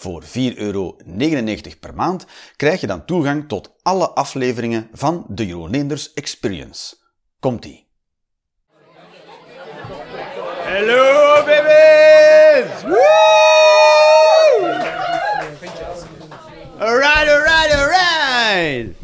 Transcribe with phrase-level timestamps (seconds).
[0.00, 0.96] Voor 4,99 euro
[1.80, 2.26] per maand
[2.56, 6.96] krijg je dan toegang tot alle afleveringen van de Jeroen Leenders Experience.
[7.40, 7.88] Komt-ie.
[10.64, 12.82] Hallo baby's!
[12.82, 12.98] Woo!
[16.78, 18.96] Alright, alright, alright!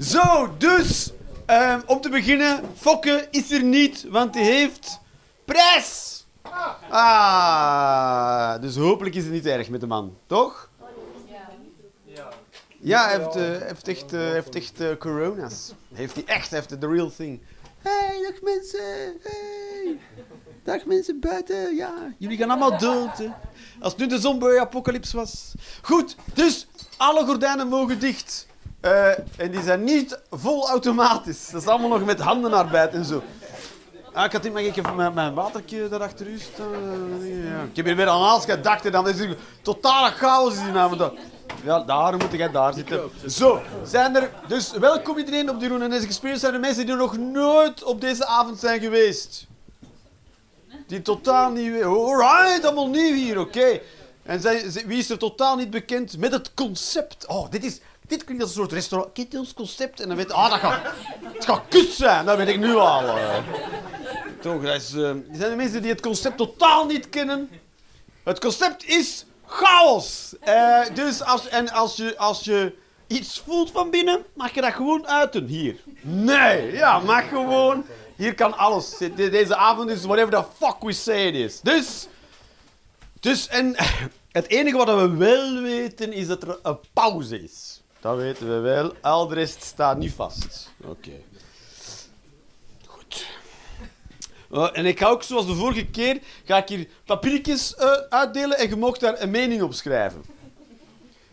[0.00, 1.12] Zo, dus
[1.46, 5.00] ehm, om te beginnen, Fokke is er niet, want die heeft
[5.44, 6.13] prijs!
[6.90, 10.70] Ah, dus hopelijk is het niet erg met de man, toch?
[12.84, 15.72] Ja, hij heeft, eh, heeft echt, eh, heeft echt eh, corona's.
[15.94, 17.40] Heeft hij echt, heeft de real thing.
[17.78, 19.16] Hey, dag mensen!
[19.22, 19.98] Hey!
[20.62, 21.92] Dag mensen buiten, ja.
[22.18, 23.20] Jullie gaan allemaal dood.
[23.80, 25.52] Als het nu de zombie-apocalypse was.
[25.82, 28.46] Goed, dus alle gordijnen mogen dicht.
[29.36, 31.48] En die zijn niet vol automatisch.
[31.50, 33.22] Dat is allemaal nog met handenarbeid en zo.
[34.14, 37.26] Ah, ik had niet, maar ik heb mijn, mijn watertje daarachter u staan.
[37.26, 37.62] Ja.
[37.62, 40.96] Ik heb hier weer aan alles gedacht en dan is er totale chaos in naam.
[40.96, 41.14] Dat.
[41.64, 43.10] Ja, daar moet jij daar zitten.
[43.26, 44.30] Zo, zijn er...
[44.46, 46.40] Dus welkom iedereen op de Roen en deze Experience.
[46.40, 49.46] Zijn er mensen die nog nooit op deze avond zijn geweest?
[50.86, 51.82] Die totaal niet...
[51.82, 53.80] Alright, allemaal nieuw hier, oké.
[54.22, 57.26] En zij, wie is er totaal niet bekend met het concept?
[57.26, 57.80] Oh, dit is...
[58.06, 59.12] Dit klinkt als een soort restaurant.
[59.12, 60.00] Kent ons concept?
[60.00, 60.80] En dan weet ah, dat gaat...
[61.22, 63.02] Het gaat kut zijn, dat weet ik nu al.
[64.44, 64.80] Toch, eh, er
[65.32, 67.48] zijn er mensen die het concept totaal niet kennen.
[68.24, 70.34] Het concept is chaos.
[70.40, 72.74] Eh, dus als, en als je, als je
[73.06, 75.76] iets voelt van binnen, mag je dat gewoon uiten hier.
[76.00, 77.84] Nee, ja, mag gewoon.
[78.16, 78.96] Hier kan alles.
[78.98, 81.60] De- Deze avond is whatever the fuck we say it is.
[81.60, 82.06] Dus,
[83.20, 83.74] dus en
[84.38, 87.82] het enige wat we wel weten is dat er een pauze is.
[88.00, 88.92] Dat weten we wel.
[89.00, 90.70] Al de rest staat niet vast.
[90.84, 91.10] Oké.
[94.54, 98.58] Eh, en ik ga ook, zoals de vorige keer, ga ik hier papiertjes eh, uitdelen
[98.58, 100.24] en je mag daar een mening op schrijven.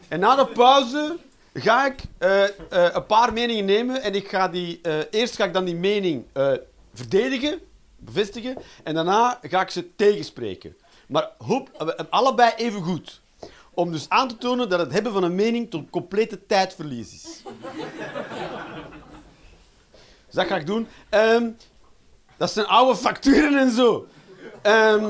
[0.08, 1.18] En na de pauze
[1.54, 5.66] ga ik eh, een paar meningen nemen en ik ga die, eerst ga ik dan
[5.66, 6.26] die mening
[6.94, 7.60] verdedigen,
[7.98, 10.76] bevestigen, en daarna ga ik ze tegenspreken.
[11.08, 13.22] Maar hoop, allebei even goed.
[13.74, 17.42] Om dus aan te tonen dat het hebben van een mening tot complete tijdverlies is.
[20.26, 20.88] Dus dat ga ik doen.
[21.10, 21.50] Ehm,
[22.42, 24.08] dat zijn oude facturen en zo.
[24.62, 25.06] Ehm.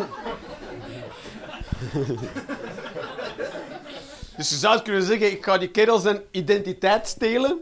[4.38, 7.62] dus je zou kunnen zeggen, ik ga die kerel zijn identiteit stelen.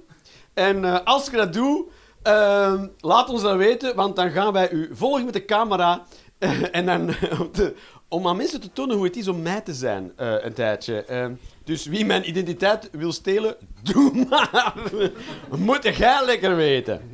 [0.54, 1.86] En eh, als je dat doet,
[2.22, 6.04] ehm, laat ons dat weten, want dan gaan wij u volgen met de camera.
[6.72, 7.76] en dan, om, te-
[8.08, 11.04] om aan mensen te tonen hoe het is om mij te zijn, eh, een tijdje.
[11.04, 13.56] Ehm, dus wie mijn identiteit wil stelen,
[13.92, 14.74] doe maar.
[15.58, 17.12] Moet jij lekker weten.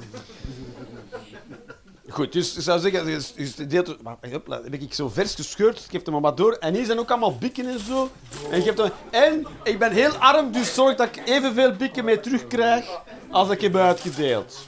[2.16, 5.78] Goed, dus ik zou zeggen, dus, dus de deel, maar, heb ik zo vers gescheurd,
[5.80, 6.54] ik geef hem maar door.
[6.54, 8.12] En hier zijn ook allemaal bikken en zo.
[8.52, 8.64] En,
[9.12, 12.86] en ik ben heel arm, dus zorg dat ik evenveel bikken mee terugkrijg
[13.30, 14.68] als ik heb uitgedeeld.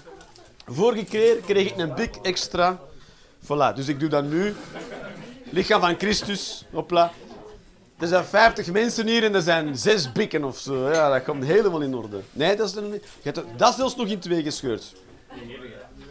[0.66, 2.80] Vorige keer kreeg ik een bik extra.
[3.44, 4.56] Voilà, dus ik doe dat nu.
[5.50, 7.12] Lichaam van Christus, hopla.
[8.00, 10.90] Er zijn 50 mensen hier en er zijn zes bikken of zo.
[10.90, 12.20] Ja, dat komt helemaal in orde.
[12.32, 14.94] Nee, dat is, een, je dat is zelfs nog in twee gescheurd.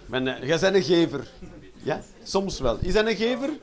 [0.07, 1.29] Ben, eh, jij bent een gever.
[1.83, 2.01] Ja?
[2.23, 2.79] Soms wel.
[2.81, 3.51] Is dat een gever?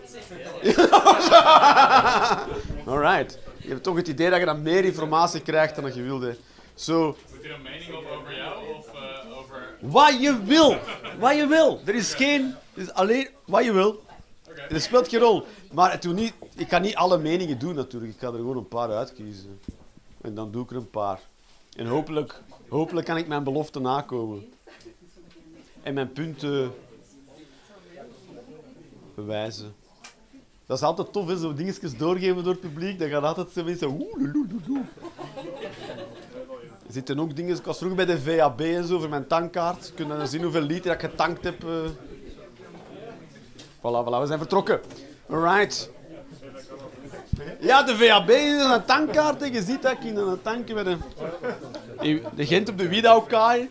[2.91, 3.39] Alright.
[3.57, 6.37] Je hebt toch het idee dat je dan meer informatie krijgt dan je wilde.
[6.73, 7.05] Zo.
[7.33, 9.75] Moet je een mening op over jou of eh, over...
[9.79, 10.77] Wat je wil.
[11.19, 11.81] Wat je wil.
[11.85, 12.55] Er is geen...
[12.73, 14.03] Is alleen wat je wil.
[14.69, 15.43] Er speelt geen rol.
[15.71, 18.13] Maar niet, ik kan niet alle meningen doen natuurlijk.
[18.13, 19.59] Ik ga er gewoon een paar uitkiezen.
[20.21, 21.19] En dan doe ik er een paar.
[21.75, 24.53] En hopelijk, hopelijk kan ik mijn belofte nakomen.
[25.84, 26.74] En mijn punten
[29.16, 29.74] bewijzen.
[30.66, 31.38] Dat is altijd tof, hè?
[31.38, 33.00] zo dingetjes doorgeven door het publiek.
[33.00, 34.08] Dan gaan altijd zo mensen...
[36.88, 37.56] Er zitten ook dingen...
[37.58, 39.94] Ik was vroeger bij de VAB en zo, voor mijn tankkaart.
[39.96, 41.64] Je dan zien hoeveel liter ik getankt heb.
[41.64, 41.70] eh.
[43.78, 44.82] Voilà, voilà, we zijn vertrokken.
[45.30, 45.90] Alright.
[47.59, 49.40] Ja, de VAB is een tankkaart.
[49.40, 49.46] hè.
[49.46, 51.02] Je ziet dat ik in een tankje met een...
[52.35, 53.70] De Gent op de Wiedauwkaai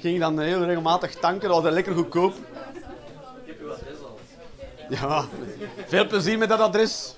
[0.00, 1.48] ging dan heel regelmatig tanken.
[1.48, 2.34] Dat was lekker goedkoop.
[2.34, 4.18] Ik heb uw adres al.
[4.88, 5.24] Ja,
[5.86, 7.14] veel plezier met dat adres.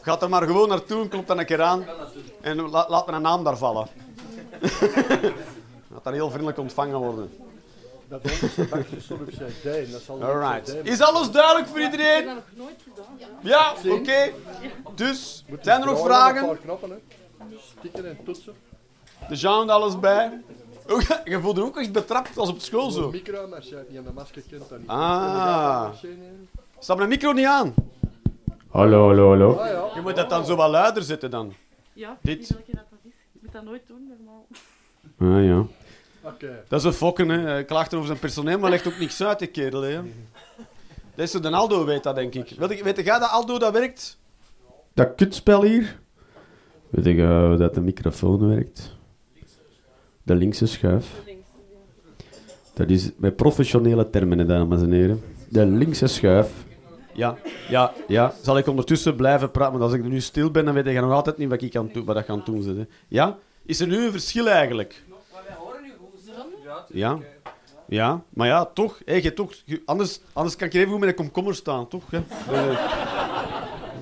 [0.00, 1.84] Ga er maar gewoon naartoe, klopt dan een keer aan.
[2.40, 3.86] En laat mijn naam daar vallen.
[5.88, 7.32] dat daar heel vriendelijk ontvangen worden.
[8.08, 8.22] Dat
[10.20, 10.76] Alright.
[10.82, 12.28] Is alles duidelijk voor iedereen?
[13.40, 14.32] Ja, oké.
[14.94, 16.58] Dus, zijn er nog vragen?
[17.78, 18.54] Stikken en toetsen.
[19.28, 20.42] De alles bij.
[20.90, 23.10] Oh, ja, je voelde je ook echt betrapt als op school Een zo.
[23.10, 24.88] micro, maar als je het niet aan de masker kent, dan niet.
[24.88, 25.88] Ah.
[26.78, 27.74] Staat mijn micro niet aan?
[28.68, 29.52] Hallo, hallo, hallo.
[29.54, 29.84] Ah ja.
[29.94, 31.52] Je moet dat dan zo wat luider zetten dan.
[31.92, 32.48] Ja, Dit.
[32.48, 33.10] Welke dat, dat is.
[33.34, 34.46] Ik moet dat nooit doen, normaal.
[35.18, 35.66] Ah ja.
[36.30, 36.64] Oké.
[36.68, 37.38] Dat is een fokken, hè.
[37.38, 40.00] Hij klaagt over zijn personeel, maar legt ook niks uit, die kerel, hè.
[41.14, 42.48] Dat is zo, de Aldo weet dat, denk ik.
[42.58, 44.18] Weet, je- weet jij dat Aldo dat werkt?
[44.94, 45.98] Dat kutspel hier?
[46.90, 48.93] Weet ik eh, dat de microfoon werkt?
[50.24, 51.22] De linkse schuif.
[52.74, 55.22] Dat is met professionele termen, dames en heren.
[55.48, 56.64] De linkse schuif.
[57.12, 57.36] Ja,
[57.68, 58.32] ja, ja.
[58.42, 59.78] Zal ik ondertussen blijven praten?
[59.78, 61.90] Want als ik nu stil ben, dan weet je nog altijd niet wat ik aan,
[61.92, 62.88] doen- wat ik doen.
[63.08, 63.36] Ja?
[63.66, 65.02] Is er nu een verschil eigenlijk?
[66.92, 67.18] Ja.
[67.86, 69.00] Ja, maar ja, toch.
[69.06, 69.52] Je toch
[69.84, 72.02] anders, anders kan ik even goed met een komkommer staan, toch?
[72.12, 72.20] Eh,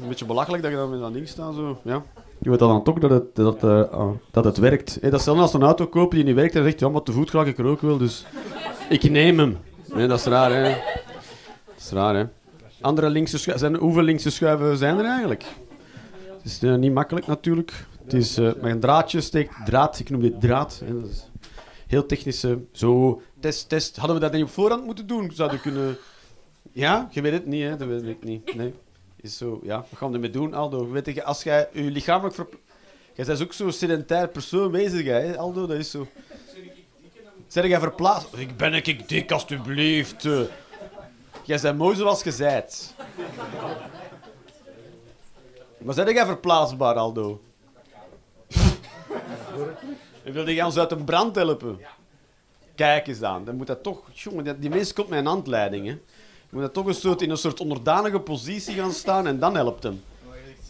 [0.03, 1.55] een beetje belachelijk dat je dan met dat ding staat.
[1.55, 1.81] Zo.
[1.85, 2.03] Ja.
[2.43, 5.03] Je weet dan toch dat het, dat, eh, ah, dat het werkt.
[5.11, 7.31] Dat is als een auto kopen die niet werkt en zegt, ja, maar te voet
[7.31, 8.25] ga ik er ook wel, dus
[8.89, 9.59] ik neem hem.
[9.95, 10.63] Nee, dat is raar, hè.
[11.67, 12.25] Dat is raar, hè.
[12.81, 15.45] Andere linkse schuiven, zijn, hoeveel linkse schuiven zijn er eigenlijk?
[16.37, 17.87] Het is eh, niet makkelijk natuurlijk.
[18.05, 20.83] Het is eh, met een draadje steekt draad, ik noem dit draad.
[20.85, 21.31] Hè, dat is
[21.87, 23.97] heel technische, zo, test, test.
[23.97, 25.31] Hadden we dat niet op voorhand moeten doen?
[25.35, 25.97] Zouden we kunnen...
[26.73, 27.09] Ja?
[27.11, 27.77] Je weet het niet, hè?
[27.77, 28.55] Dat weet ik niet.
[28.55, 28.75] Nee.
[29.23, 29.77] Is zo, ja.
[29.77, 30.91] Wat gaan we ermee doen, Aldo?
[30.91, 32.35] Weet je, als jij je lichamelijk...
[32.35, 32.59] Verpla-
[33.15, 35.67] jij bent ook zo'n sedentair persoon bezig, hè, Aldo?
[35.67, 36.07] Dat is zo...
[37.47, 38.29] Zeg jij verplaatst?
[38.37, 40.25] Ik ben ik dik, alstublieft.
[40.25, 40.41] eh.
[41.45, 42.95] Jij bent mooi zoals je zijt.
[45.79, 47.41] Maar zeg jij verplaatsbaar, Aldo?
[50.25, 51.81] En wilde jij ons uit een brand helpen?
[52.75, 53.45] Kijk eens aan.
[53.45, 54.03] Dan moet dat toch...
[54.13, 55.99] Jongen, die, die mens komt met een handleiding, hè.
[56.53, 59.83] Moet dat toch een soort, in een soort onderdanige positie gaan staan en dan helpt
[59.83, 60.05] hem.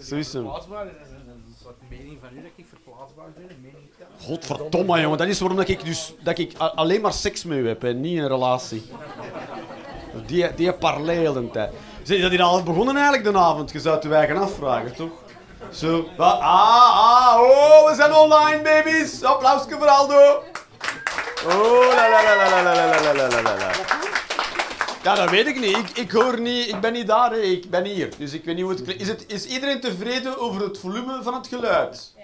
[0.02, 0.42] Zo is hem.
[0.42, 3.72] Verplaatsbaar, dat is een, soort mening van u dat ik verplaatsbaar ben.
[4.20, 5.18] Godverdomme, jongen.
[5.18, 8.00] Dat is waarom dat ik, dus, dat ik alleen maar seks met u heb en
[8.00, 8.82] niet een relatie.
[10.26, 11.72] Die, die parley heel de tijd.
[12.02, 13.72] Zeg, dat al begonnen eigenlijk de avond?
[13.72, 15.12] Je zou het je eigen afvragen, toch?
[15.70, 16.08] Zo.
[16.16, 19.22] Ah, ah, oh, we zijn online, baby's.
[19.22, 20.42] Applausje voor Aldo.
[21.46, 24.00] Oh, la la la la la la la la la la.
[25.02, 25.76] Ja, dat weet ik niet.
[25.76, 26.68] Ik, ik hoor niet.
[26.68, 27.36] Ik ben niet daar, hè.
[27.36, 28.08] ik ben hier.
[28.18, 29.02] Dus ik weet niet hoe het klinkt.
[29.02, 32.14] Is, het, is iedereen tevreden over het volume van het geluid?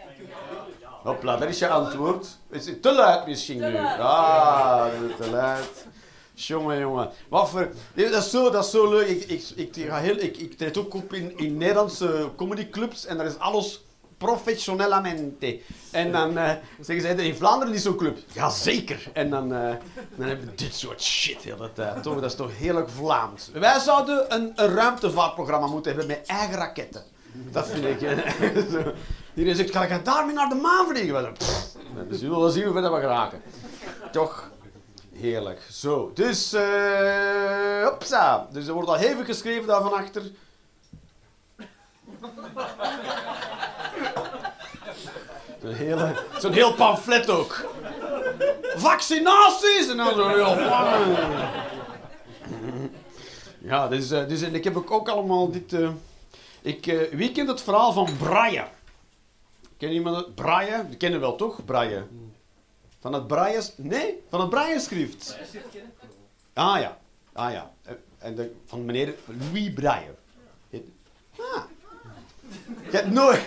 [1.02, 2.26] Hopla, dat is je antwoord.
[2.50, 3.76] Is het te luid misschien nu?
[3.98, 4.86] Ah,
[5.20, 5.86] te luid.
[6.34, 7.10] Jongen, jongen.
[7.28, 7.68] Wat voor...
[7.94, 9.08] Dat is zo, dat is zo leuk.
[9.08, 13.16] Ik, ik, ik, ga heel, ik, ik treed ook op in, in Nederlandse comedyclubs en
[13.16, 13.80] daar is alles
[14.18, 15.60] professionellamente.
[15.90, 16.50] En dan eh,
[16.80, 18.18] zeggen ze, in Vlaanderen is zo'n club.
[18.32, 19.10] Jazeker.
[19.12, 19.74] En dan, eh,
[20.16, 22.02] dan hebben we dit soort shit de hele tijd.
[22.02, 23.50] Toch, dat is toch heerlijk Vlaams.
[23.52, 27.02] Wij zouden een, een ruimtevaartprogramma moeten hebben met eigen raketten.
[27.32, 28.02] Dat vind ik...
[28.02, 28.18] eh.
[29.34, 31.32] Iedereen zegt, ga ik daarmee naar de maan vliegen?
[31.32, 31.72] Pff,
[32.08, 33.42] we zullen wel zien hoe ver we geraken.
[34.12, 34.50] Toch...
[35.14, 35.60] Heerlijk.
[35.70, 36.56] Zo, dus...
[37.82, 38.48] hopsa.
[38.52, 40.22] Dus er wordt al hevig geschreven daar van achter.
[46.38, 47.70] Zo'n heel pamflet ook.
[48.76, 49.88] Vaccinaties!
[49.88, 50.56] En dan zo heel...
[53.58, 55.72] Ja, dus, eh, dus ik heb ook, allemaal dit...
[55.72, 55.90] eh,
[56.62, 58.66] ik, eh, wie kent het verhaal van Braille?
[59.76, 60.34] Ken iemand het?
[60.34, 60.84] Braille?
[60.88, 61.64] Die kennen wel toch?
[61.64, 62.06] Braille.
[63.00, 63.62] Van het Braille...
[63.76, 65.38] Nee, van het Braille-schrift.
[66.52, 66.98] Ah ja.
[67.32, 67.72] Ah ja.
[68.18, 70.14] En van meneer Louis Braille.
[71.38, 71.62] Ah.
[72.90, 73.40] Je hebt nooit...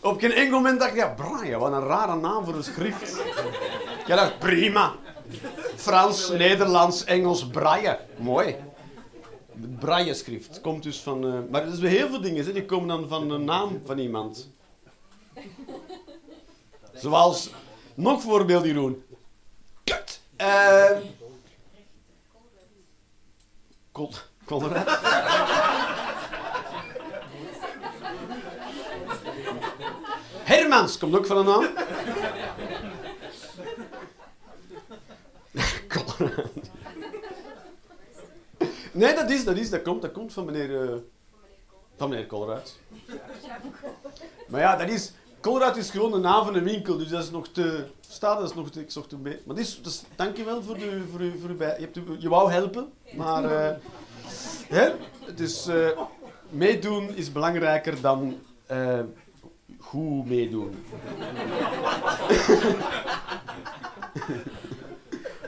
[0.00, 3.22] Op geen enkel moment dacht ik, ja, Braille, wat een rare naam voor een schrift.
[4.06, 4.94] Ja, dacht, prima.
[5.76, 7.98] Frans, Nederlands, Engels, Braille.
[8.16, 8.56] Mooi.
[9.78, 11.26] Braille-schrift komt dus van...
[11.26, 14.50] eh, maar er zijn heel veel dingen, die komen dan van de naam van iemand.
[16.94, 17.50] Zoals...
[17.94, 19.04] Nog voorbeeld, Jeroen.
[19.84, 20.20] Kut!
[23.92, 24.10] Kol...
[24.44, 24.88] Colruyt.
[30.98, 31.66] Komt ook van een naam.
[38.92, 40.82] Nee, dat is, dat is, dat komt, dat komt van meneer...
[40.82, 40.94] eh,
[41.96, 42.78] van meneer Colruyt.
[44.48, 45.12] Maar ja, dat is...
[45.40, 47.84] Colruyt is gewoon de naam van een winkel, dus dat is nog te...
[48.08, 48.80] Staat, dat is nog te...
[48.80, 49.22] Ik zocht een.
[49.22, 49.80] Maar dat is,
[50.16, 51.02] dankjewel voor de...
[51.10, 53.44] Voor, u- voor uw bij, je, hebt, je wou helpen, maar...
[53.44, 53.76] eh,
[54.68, 54.92] hè?
[55.34, 55.88] Dus eh,
[56.48, 58.38] meedoen is belangrijker dan...
[59.92, 60.74] goed meedoen.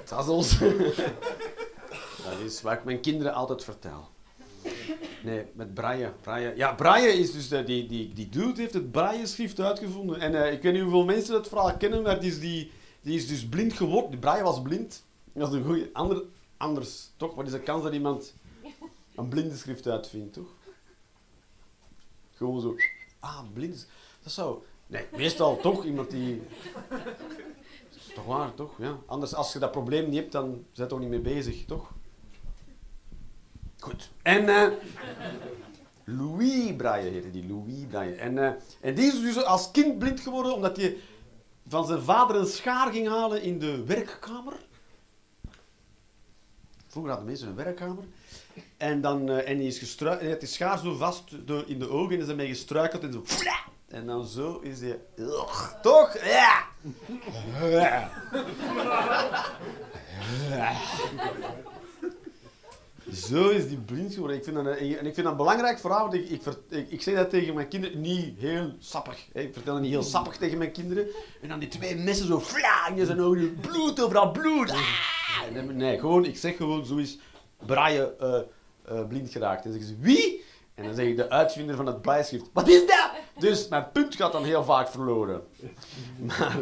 [0.04, 0.58] Sazzels.
[0.58, 4.08] dat is wat ik mijn kinderen altijd vertel.
[5.22, 6.12] Nee, met braille.
[6.20, 6.52] braille.
[6.56, 7.50] Ja, braille is dus...
[7.50, 10.20] eh, die, die, die dude heeft het braille-schrift uitgevonden.
[10.20, 12.70] En eh, ik weet niet hoeveel mensen dat verhaal kennen, maar die is, die,
[13.00, 14.10] die is dus blind geworden.
[14.10, 15.04] Die braille was blind.
[15.32, 15.90] Dat is een goeie...
[15.92, 16.22] Ander,
[16.56, 17.34] anders, toch?
[17.34, 18.34] Wat is de kans dat iemand
[19.14, 20.48] een blinde schrift uitvindt, toch?
[22.34, 22.76] Gewoon zo...
[23.20, 23.86] Ah, blind.
[24.24, 24.58] Dat zou...
[24.86, 26.42] Nee, meestal toch iemand die...
[26.88, 28.78] Dat is toch waar, toch?
[28.78, 28.98] Ja.
[29.06, 31.90] Anders, als je dat probleem niet hebt, dan zijn je toch niet mee bezig, toch?
[33.78, 34.10] Goed.
[34.22, 34.68] En eh,
[36.04, 38.14] Louis Braille heette die, Louis Braille.
[38.14, 40.96] En, eh, en die is dus als kind blind geworden omdat hij
[41.68, 44.54] van zijn vader een schaar ging halen in de werkkamer.
[46.86, 48.04] Vroeger hadden mensen een werkkamer.
[48.76, 51.78] En, dan, eh, en hij, is gestruik- hij had die schaar zo vast door in
[51.78, 53.22] de ogen en is ermee gestruikeld en zo...
[53.94, 55.00] En dan zo is hij...
[55.82, 56.18] Toch?
[56.24, 56.64] Ja!
[63.12, 64.36] Zo is die blind geworden.
[64.36, 67.30] Ik vind dat, en ik vind dat belangrijk want ik, ik, ik, ik zeg dat
[67.30, 69.28] tegen mijn kinderen niet heel sappig.
[69.32, 71.06] Ik vertel dat niet heel sappig tegen mijn kinderen.
[71.42, 74.70] En dan die twee messen zo flang in zijn ogen, bloed overal, bloed.
[74.70, 75.64] Ah!
[75.72, 77.18] Nee, gewoon, ik zeg gewoon, zo is
[77.66, 78.40] Braille eh,
[78.84, 79.64] eh, blind geraakt.
[79.64, 80.33] En zeggen ze, wie?
[80.74, 83.10] En dan zeg ik de uitvinder van het blijschrift, wat is dat?
[83.38, 85.42] Dus mijn punt gaat dan heel vaak verloren.
[86.26, 86.58] Maar,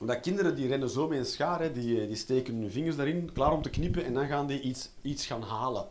[0.00, 2.96] omdat kinderen die rennen zo met een schaar, hè, die, eh, die steken hun vingers
[2.96, 5.86] daarin, klaar om te knippen, en dan gaan die iets, iets gaan halen.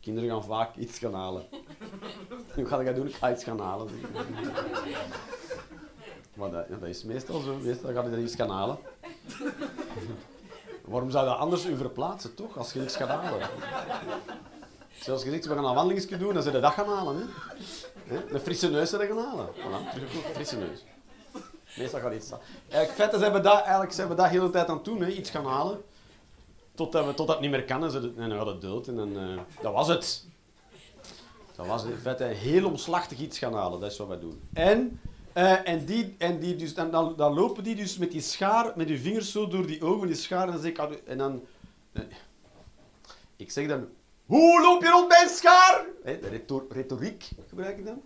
[0.00, 1.42] Kinderen gaan vaak iets gaan halen.
[2.54, 3.06] Hoe ga ik dat doen?
[3.06, 3.88] Ik ga iets gaan halen.
[6.34, 7.56] Maar dat, dat is meestal zo.
[7.62, 8.78] Meestal ga je er iets gaan halen.
[10.84, 12.58] Waarom zou dat anders u verplaatsen, toch?
[12.58, 13.48] Als je iets gaat halen.
[15.00, 17.28] Zoals je zegt, we gaan een wandelingsje doen, dan zullen je dat gaan halen.
[18.04, 18.26] Hè?
[18.32, 19.46] De frisse neus zullen gaan halen.
[19.46, 20.84] Voilà, terug de frisse neus.
[21.76, 22.40] Meestal gaat iets staan.
[22.68, 25.08] Eigenlijk, feiten zijn we dat, eigenlijk zijn we de hele tijd aan het doen, hè?
[25.08, 25.82] iets gaan halen.
[26.74, 28.88] Totdat, we, totdat het niet meer kan en, ze, en dan gaat het dood.
[28.88, 30.26] En dan, eh, dat was het.
[31.56, 34.40] Dat was in feite heel omslachtig iets gaan halen, dat is wat wij doen.
[34.52, 35.00] En,
[35.32, 38.72] eh, en, die, en, die dus, en dan, dan lopen die dus met die schaar,
[38.76, 41.18] met die vingers zo door die ogen, die schaar, en dan zeg ik, ah, en
[41.18, 41.42] dan...
[41.92, 42.02] eh,
[43.36, 43.88] ik zeg dan,
[44.28, 45.84] hoe loop je rond bij een schaar?
[46.02, 48.02] Hè, de retor- retoriek gebruik ik dan.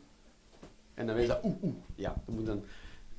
[0.94, 1.74] En dan weet je dat, oeh.
[1.94, 2.64] Ja, dan moet, dan,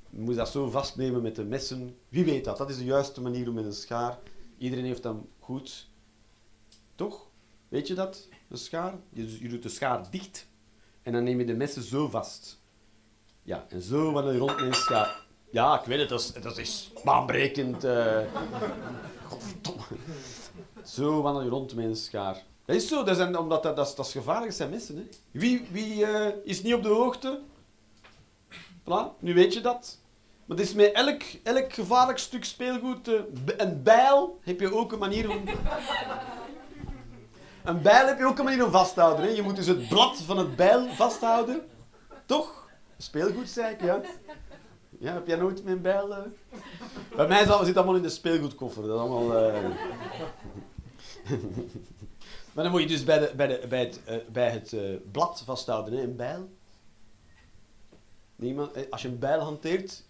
[0.10, 1.98] je moet dat zo vastnemen met de messen.
[2.10, 2.58] Wie weet dat?
[2.58, 4.20] Dat is de juiste manier om met een schaar.
[4.58, 5.90] Iedereen heeft dan goed.
[6.96, 7.28] Toch?
[7.70, 8.28] Weet je dat?
[8.50, 8.94] Een schaar?
[9.10, 10.48] Je, je doet de schaar dicht
[11.02, 12.62] en dan neem je de messen zo vast.
[13.44, 15.26] Ja, en zo wandel je rond een schaar.
[15.52, 17.86] Ja, ik weet het, dat is, dat is baanbrekend.
[19.28, 19.84] Godverdomme.
[20.86, 22.44] Zo wandel je rond een schaar.
[22.66, 24.96] Dat is zo, dat, zijn, omdat dat, dat, is, gevaarlijk, zijn messen.
[24.96, 25.04] Hè.
[25.32, 27.40] Wie, wie eh, is niet op de hoogte?
[28.84, 29.98] Voilà, nu weet je dat.
[30.46, 33.14] Maar het is met elk, elk gevaarlijk stuk speelgoed, eh,
[33.58, 35.44] een bijl, heb je ook een manier om...
[37.64, 39.26] Een bijl heb je ook een manier om vasthouden.
[39.26, 39.32] Hè.
[39.32, 41.62] Je moet dus het blad van het bijl vasthouden.
[42.26, 42.68] Toch?
[42.98, 44.02] Speelgoed, zei ik, ja.
[45.00, 46.16] Ja, heb jij nooit een bijl...
[46.16, 46.22] eh?
[47.16, 48.84] Bij mij zit het allemaal in de speelgoedkoffer.
[48.88, 49.32] Dat is allemaal...
[52.54, 54.82] maar dan moet je dus bij, de, bij, de, bij het, eh, bij het eh,
[55.12, 56.50] blad vasthouden, hè, een bijl.
[58.36, 60.04] Niemand, eh, als je een bijl hanteert,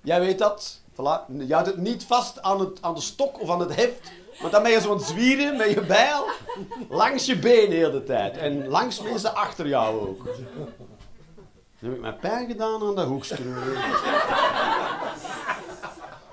[0.00, 0.80] jij weet dat.
[0.92, 1.46] Voilà.
[1.46, 4.52] Je houdt het niet vast aan, het, aan de stok of aan het heft, want
[4.52, 6.24] dan ben je zo'n zwieren met je bijl
[7.00, 8.36] langs je been de hele tijd.
[8.36, 10.24] En langs mensen achter jou ook.
[10.24, 13.76] Dan heb ik mijn pijn gedaan aan de hoekscrew.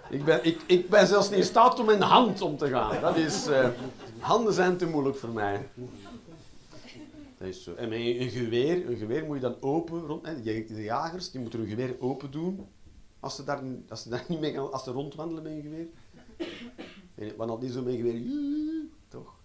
[0.10, 3.01] ik, ben, ik, ik ben zelfs niet in staat om in hand om te gaan.
[3.01, 3.48] Dat is,
[4.22, 5.70] handen zijn te moeilijk voor mij.
[7.38, 7.74] Dat is zo.
[7.74, 10.25] En een geweer, een geweer moet je dan open rond.
[10.25, 10.42] Hè.
[10.42, 12.68] De jagers die moeten hun geweer open doen.
[13.20, 15.88] Als ze daar, als ze daar niet mee gaan, als ze rondwandelen met een geweer.
[17.16, 18.22] En wanneer die zo met een geweer.
[19.08, 19.36] Toch?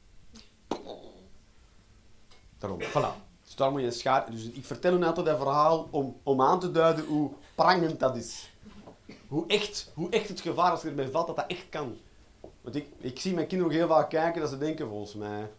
[2.59, 3.25] Daarom, voilà.
[3.45, 4.31] Dus daar moet je een schaar.
[4.31, 8.17] Dus ik vertel u altijd dat verhaal om, om aan te duiden hoe prangend dat
[8.17, 8.53] is.
[9.29, 11.97] Hoe echt, hoe echt het gevaar als je erbij valt dat dat echt kan.
[12.67, 15.51] Want ik, ik zie mijn kinderen ook heel vaak kijken dat ze denken, volgens mij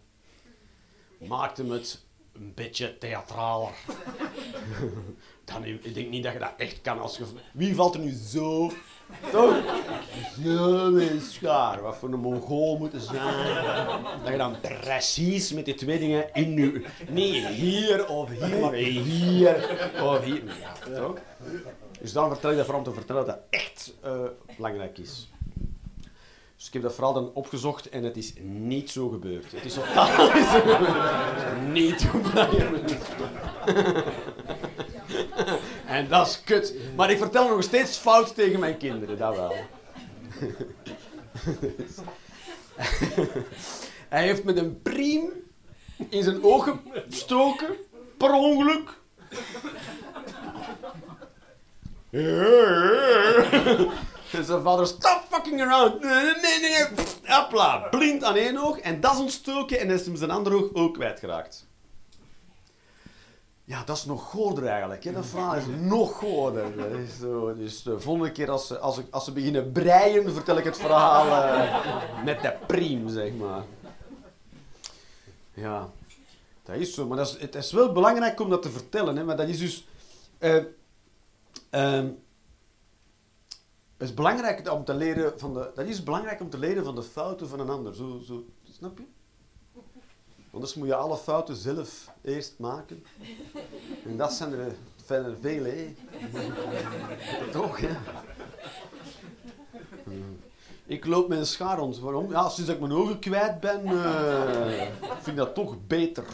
[1.18, 3.70] maakt hem het een beetje theatraler.
[5.44, 7.00] Dan, ik denk niet dat je dat echt kan.
[7.00, 8.72] Als je, wie valt er nu zo?
[9.32, 9.62] Zo
[10.44, 11.82] een schaar.
[11.82, 13.64] Wat voor een mongool moeten zijn.
[14.22, 16.84] Dat je dan precies met die twee dingen in je...
[17.08, 20.42] Niet hier of hier, maar hier of hier.
[22.00, 24.24] Dus dan vertel ik dat vooral om te vertellen dat dat echt eh,
[24.56, 25.28] belangrijk is.
[26.58, 29.52] Dus ik heb dat vooral dan opgezocht en het is niet zo gebeurd.
[29.52, 30.26] Het is totaal
[31.72, 32.86] niet zo gebeurd.
[32.86, 34.04] Niet hoe
[35.86, 36.74] En dat is kut.
[36.96, 39.54] Maar ik vertel nog steeds fout tegen mijn kinderen, dat wel.
[44.08, 45.30] Hij heeft met een priem
[46.08, 47.76] in zijn ogen gestoken,
[48.16, 48.96] per ongeluk.
[54.32, 56.02] En zijn vader, stop fucking around.
[56.02, 60.30] Nee, nee, nee, blind aan één oog en dat is ontstoken en is hem zijn
[60.30, 61.66] andere oog ook kwijtgeraakt.
[63.64, 65.04] Ja, dat is nog goorder eigenlijk.
[65.04, 65.12] Hè.
[65.12, 66.66] Dat verhaal is nog goorder.
[67.20, 70.64] Zo, dus de volgende keer als ze, als, ik, als ze beginnen breien, vertel ik
[70.64, 73.62] het verhaal eh, met de priem, zeg maar.
[75.54, 75.90] Ja,
[76.62, 77.06] dat is zo.
[77.06, 79.16] Maar dat is, het is wel belangrijk om dat te vertellen.
[79.16, 79.24] Hè.
[79.24, 79.86] Maar dat is dus...
[80.38, 80.64] ehm,
[81.70, 82.27] het
[83.98, 85.70] is belangrijk om te leren van de...
[85.74, 87.94] Dat is belangrijk om te leren van de fouten van een ander.
[87.94, 89.04] Zo, zo, snap je?
[90.50, 93.04] Anders moet je alle fouten zelf eerst maken.
[94.04, 94.74] En dat zijn er
[95.04, 95.94] verder veel, hè?
[97.52, 97.96] Toch, hè?
[100.04, 100.40] Hmm.
[100.86, 101.98] Ik loop een schaar rond.
[101.98, 102.30] Waarom?
[102.30, 104.82] Ja, sinds ik mijn ogen kwijt ben, eh,
[105.14, 106.24] vind ik dat toch beter.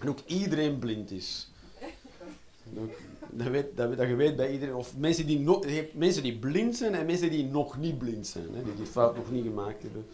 [0.00, 1.50] En ook iedereen blind is.
[3.34, 4.74] Dat, weet, dat, dat je weet bij iedereen.
[4.74, 8.54] Of mensen die, hebt mensen die blind zijn en mensen die nog niet blind zijn.
[8.54, 10.06] Hè, die die fout nog niet gemaakt hebben.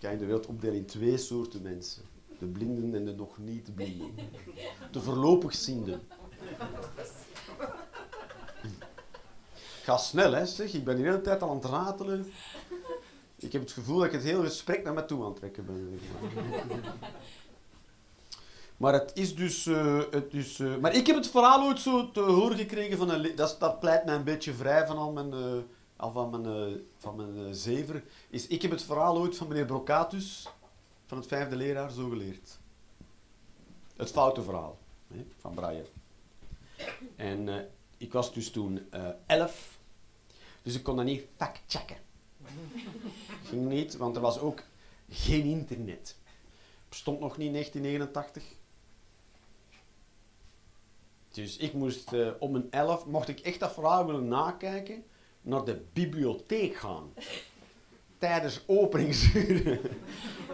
[0.00, 2.02] Kan je de wereld opdelen in twee soorten mensen.
[2.38, 4.10] De blinden en de nog niet blinden.
[4.90, 6.00] De voorlopig zienden.
[9.82, 10.72] Ga snel, hè, zeg.
[10.72, 12.26] Ik ben de hele tijd al aan het ratelen.
[13.36, 15.66] Ik heb het gevoel dat ik het hele gesprek naar me toe aan het trekken
[15.66, 16.00] ben.
[18.78, 19.66] Maar het is dus...
[19.66, 23.10] eh, het is, eh, maar ik heb het verhaal ooit zo te horen gekregen van
[23.10, 23.36] een...
[23.36, 25.32] Dat, dat pleit mij een beetje vrij van al mijn...
[25.32, 25.58] eh,
[25.96, 28.04] al van mijn, van mijn zever.
[28.30, 30.48] Is, ik heb het verhaal ooit van meneer Brocatus,
[31.06, 32.58] van het vijfde leraar, zo geleerd.
[33.96, 35.84] Het foute verhaal hè, van Braille.
[37.16, 38.88] En ik was dus toen
[39.26, 39.78] elf,
[40.62, 41.96] dus ik kon dat niet fact-checken.
[43.44, 44.62] Ging niet, want er was ook
[45.10, 46.16] geen internet.
[46.88, 48.57] Bestond nog niet in 1989.
[51.38, 55.04] Dus ik moest eh, om een elf, mocht ik echt dat verhaal willen nakijken,
[55.42, 57.12] naar de bibliotheek gaan.
[58.18, 59.80] Tijdens openingsuren.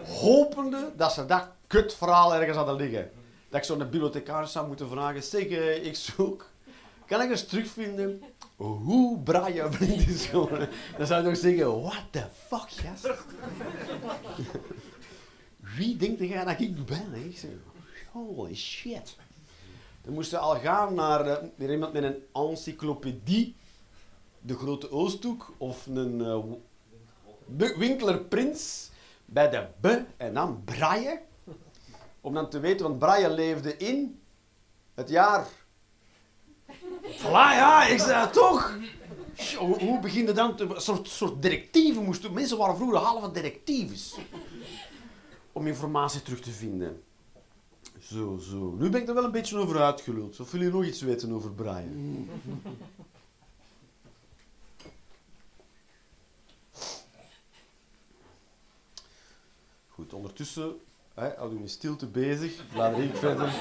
[0.07, 3.11] Hopende dat ze dat kutverhaal ergens hadden liggen.
[3.49, 6.49] Dat ik zo'n bibliothecaris zou moeten vragen, zeg, eh, ik zoek,
[7.05, 8.21] kan ik eens terugvinden
[8.55, 10.69] hoe Braille blind is geworden?
[10.97, 13.07] Dan zou ik nog zeggen, what the fuck, gast?
[15.77, 17.13] Wie denkt jij dat ik ben?
[17.13, 17.49] Ik zeg,
[18.11, 19.15] holy shit.
[20.05, 23.55] Dan moesten al gaan naar, eh, naar iemand met een encyclopedie,
[24.41, 26.39] de Grote Oosthoek, of een eh,
[27.45, 28.89] w- Winkler Prins,
[29.25, 29.87] bij de B
[30.17, 31.21] en dan Braille.
[32.21, 34.19] Om dan te weten, want Braille leefde in
[34.93, 35.47] het jaar...
[37.01, 38.77] Voilà, ja, ik zei toch.
[39.57, 40.63] Hoe, begin je dan te...
[40.63, 42.33] Een soort, soort directieven moesten...
[42.33, 44.17] Mensen waren vroeger halve detectives.
[45.51, 47.03] Om informatie terug te vinden.
[47.99, 48.75] Zo, zo.
[48.79, 50.39] Nu ben ik er wel een beetje over uitgeluld.
[50.39, 52.29] Of jullie nog iets weten over Brian?
[59.87, 60.79] Goed, ondertussen
[61.13, 62.61] hè, houden we stilte bezig.
[62.73, 63.53] Laat ik verder.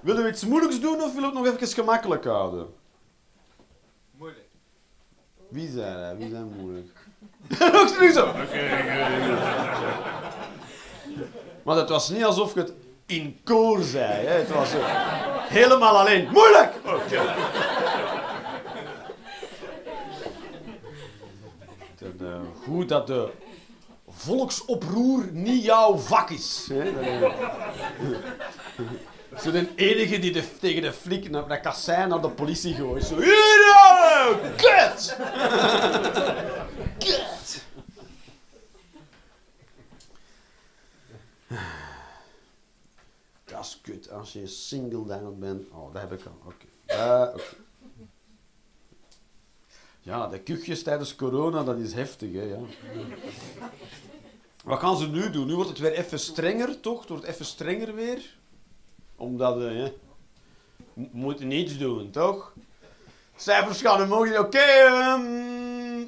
[0.00, 2.74] Willen we iets moeilijks doen of willen we het nog even gemakkelijk houden?
[4.10, 4.48] Moeilijk.
[5.48, 6.16] Wie zijn hij?
[6.16, 7.06] Wie zijn moeilijk?
[7.88, 8.32] Terug zo.
[11.68, 12.72] Maar het was niet alsof je het
[13.06, 14.26] in koor zei.
[14.26, 14.32] Hè?
[14.34, 14.80] Het was eh,
[15.48, 16.28] helemaal alleen.
[16.32, 16.72] Moeilijk!
[21.98, 23.28] En, eh, goed dat de
[24.08, 26.68] volksoproer niet jouw vak is.
[26.72, 27.00] Hè?
[27.00, 27.30] Eh,
[29.40, 33.04] Zo de enige die tegen de flik naar de kassei naar de politie gooit.
[33.04, 35.16] Zo, hier, ja, kut!
[37.04, 37.66] Kut!
[43.58, 45.68] Dat kut als je single down bent.
[45.70, 46.38] Oh, dat heb ik al.
[46.44, 46.66] Oké.
[46.86, 47.42] Eh.
[50.00, 52.42] Ja, de kuchjes tijdens corona, dat is heftig, hè.
[52.42, 52.58] Ja.
[54.64, 55.46] Wat gaan ze nu doen?
[55.46, 57.00] Nu wordt het weer even strenger, toch?
[57.00, 58.36] Het wordt even strenger weer.
[59.16, 59.92] Omdat we
[60.94, 62.52] m- moeten niets doen, toch?
[63.36, 64.38] Cijfers gaan omhoog.
[64.38, 65.98] Oké, ehm,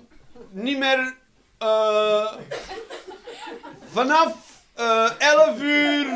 [0.51, 1.17] niet meer...
[1.59, 2.33] eh,
[3.91, 4.50] vanaf
[4.81, 6.07] eh 11 uur...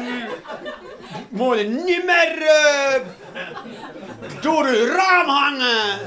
[1.56, 3.00] Je niet meer eh,
[4.40, 6.00] door het raam hangen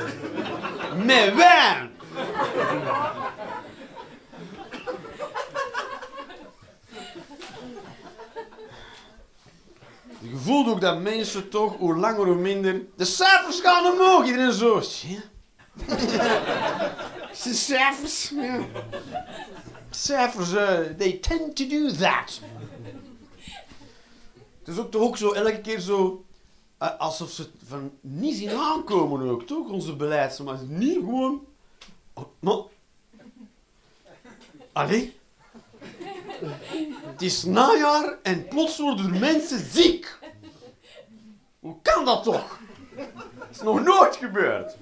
[1.05, 1.91] met wijn.
[10.19, 12.81] Je voelt ook dat mensen toch, hoe langer hoe minder...
[12.95, 14.25] De cijfers gaan omhoog.
[14.25, 14.79] Iedereen zo...
[14.79, 15.19] Zie?
[17.33, 18.31] Ze cijfers.
[18.35, 18.59] Ja.
[19.97, 22.41] Cijfers, eh, they tend to do that.
[24.59, 26.25] Het is ook toch ook zo elke keer zo...
[26.77, 29.69] eh, alsof ze van niet zien aankomen ook, toch?
[29.69, 30.39] Onze beleid.
[30.39, 31.45] Maar niet gewoon...
[32.43, 32.65] Oh.
[34.71, 35.17] Allee?
[37.05, 40.17] Het is najaar en plots worden mensen ziek.
[41.59, 42.59] Hoe kan dat toch?
[42.95, 44.75] Dat is nog nooit gebeurd.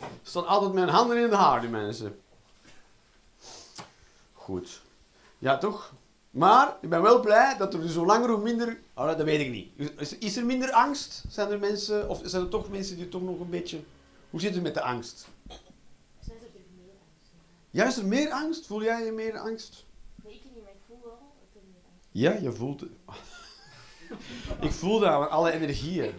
[0.00, 2.20] Ze staan altijd hun handen in de haar, die mensen.
[4.46, 4.82] Goed.
[5.38, 5.92] Ja, toch?
[6.30, 8.80] Maar ik ben wel blij dat er zo langer hoe minder...
[8.94, 9.98] Oh, dat weet ik niet.
[9.98, 11.24] Is, is er minder angst?
[11.28, 12.08] Zijn er mensen...
[12.08, 13.80] Of zijn er toch mensen die toch nog een beetje...
[14.30, 15.28] Hoe zit het met de angst?
[17.70, 18.66] Ja, is er meer angst?
[18.66, 19.84] Voel jij je meer angst?
[20.24, 22.90] Nee, ik niet, maar ik voel wel dat er meer angst Ja, je voelt het.
[24.60, 26.14] ik voel dat aan alle energieën.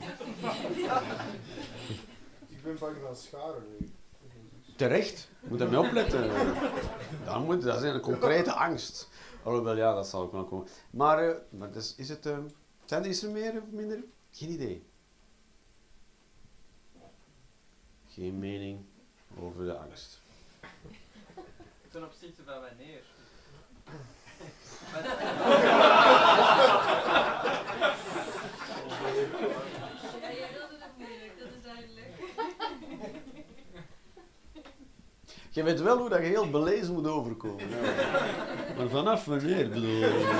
[2.48, 3.92] Ik ben bang van scharen nu.
[4.78, 5.28] Terecht.
[5.42, 6.30] Je moet ermee opletten.
[7.26, 9.10] Dat, moet, dat is een concrete angst.
[9.44, 10.68] Alhoewel, ja, dat zal ook wel komen.
[10.90, 12.38] Maar, eh, maar dus, is, het, eh,
[12.86, 14.04] zijn er, is er meer of minder?
[14.32, 14.86] Geen idee.
[18.08, 18.86] Geen mening
[19.40, 20.22] over de angst.
[21.92, 23.02] Ten opzichte van wanneer?
[30.22, 32.14] Ja, jij wilde het moeilijk, dat is duidelijk.
[35.58, 37.66] Je weet wel hoe dat je heel belezen moet overkomen.
[38.78, 40.36] Maar vanaf wanneer bedoel je?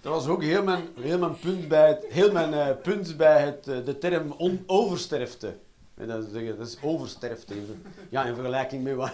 [0.00, 3.42] Dat was ook heel mijn, heel mijn punt bij het, heel mijn, eh, punt bij
[3.42, 5.54] het, eh, de term on, oversterfte.
[5.94, 7.54] En dat, is- dat is oversterfte.
[8.08, 8.94] Ja, in vergelijking met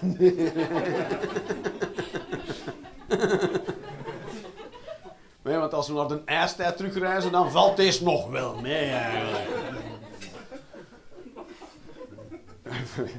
[5.43, 9.45] want als we naar de ijstijd terugreizen, dan valt deze nog wel mee eigenlijk.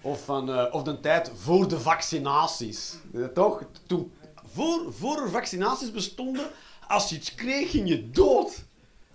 [0.00, 2.96] Of, van, eh, of de tijd voor de vaccinaties.
[3.14, 3.62] Eh, Toch?
[3.86, 4.12] Toen,
[4.52, 6.50] voor, voor er vaccinaties bestonden,
[6.88, 8.64] als je iets kreeg, ging je dood.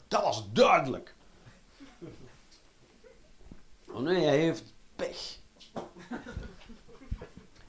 [0.08, 1.16] Dat was duidelijk.
[3.88, 5.38] Oh nee, hij heeft pech.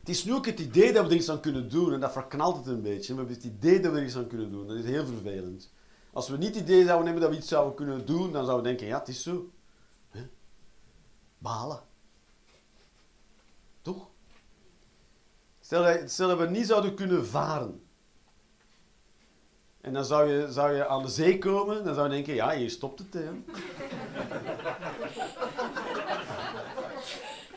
[0.00, 2.12] Het is nu ook het idee dat we er iets aan kunnen doen, en dat
[2.12, 3.12] verknalt het een beetje.
[3.12, 4.66] We hebben het idee dat we er iets aan kunnen doen.
[4.66, 5.72] Dat is heel vervelend.
[6.12, 8.56] Als we niet het idee zouden hebben dat we iets zouden kunnen doen, dan zouden
[8.56, 9.50] we denken, ja, het is zo.
[13.82, 14.06] Toch?
[15.60, 17.82] Stel dat, stel dat we niet zouden kunnen varen.
[19.80, 22.50] En dan zou je, zou je aan de zee komen, dan zou je denken, ja,
[22.50, 23.14] hier stopt het.
[23.14, 23.30] Hè.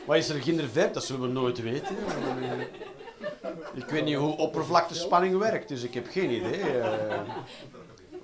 [0.07, 0.93] Maar is er geen vet?
[0.93, 1.95] Dat zullen we nooit weten.
[3.73, 6.79] Ik weet niet hoe oppervlaktespanning werkt, dus ik heb geen idee.
[6.79, 7.21] eh.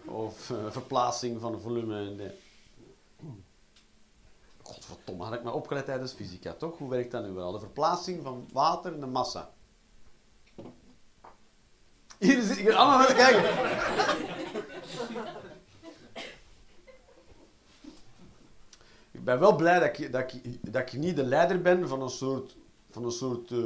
[0.05, 2.33] of eh, verplaatsing van volume.
[4.63, 6.77] Godverdomme, had ik maar opgelet tijdens fysica, toch?
[6.77, 7.51] Hoe werkt dat nu wel?
[7.51, 9.49] De verplaatsing van water de massa.
[12.19, 13.43] Hier zit ik allemaal naar te kijken.
[19.11, 22.01] Ik ben wel blij dat ik, dat ik, dat ik niet de leider ben van
[22.01, 22.55] een soort,
[22.89, 23.57] van een soort, eh,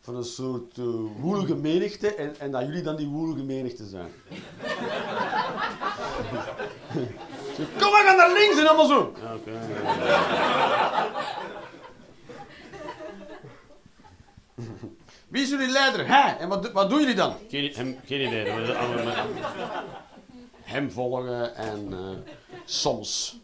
[0.00, 0.84] van een soort eh,
[1.20, 4.10] woelige menigte en, en dat jullie dan die woelige menigte zijn.
[7.58, 9.12] Kom maar, ga naar links en allemaal zo.
[9.34, 9.50] Oké.
[15.28, 16.06] Wie is jullie leider?
[16.06, 16.36] Hij.
[16.38, 17.34] En wat, wat doen jullie dan?
[17.48, 18.66] Geen, hem, geen idee.
[18.66, 19.14] Dat allemaal
[20.62, 21.98] Hem volgen en eh,
[22.64, 23.38] soms.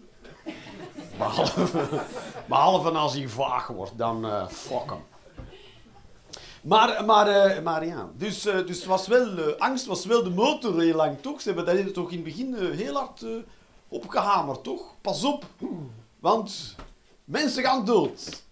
[1.18, 1.66] Behalve,
[2.48, 5.04] behalve als hij vaag wordt, dan eh fuck hem.
[6.64, 10.30] Maar, maar, eh, maar ja, dus, eh, dus het was wel, angst was wel de
[10.30, 11.40] motor heel lang, toch?
[11.40, 13.30] Ze hebben dat toch in het begin heel hard eh,
[13.94, 14.94] opgehamerd, toch?
[15.00, 15.46] Pas op,
[16.18, 16.74] want
[17.24, 18.42] mensen gaan dood.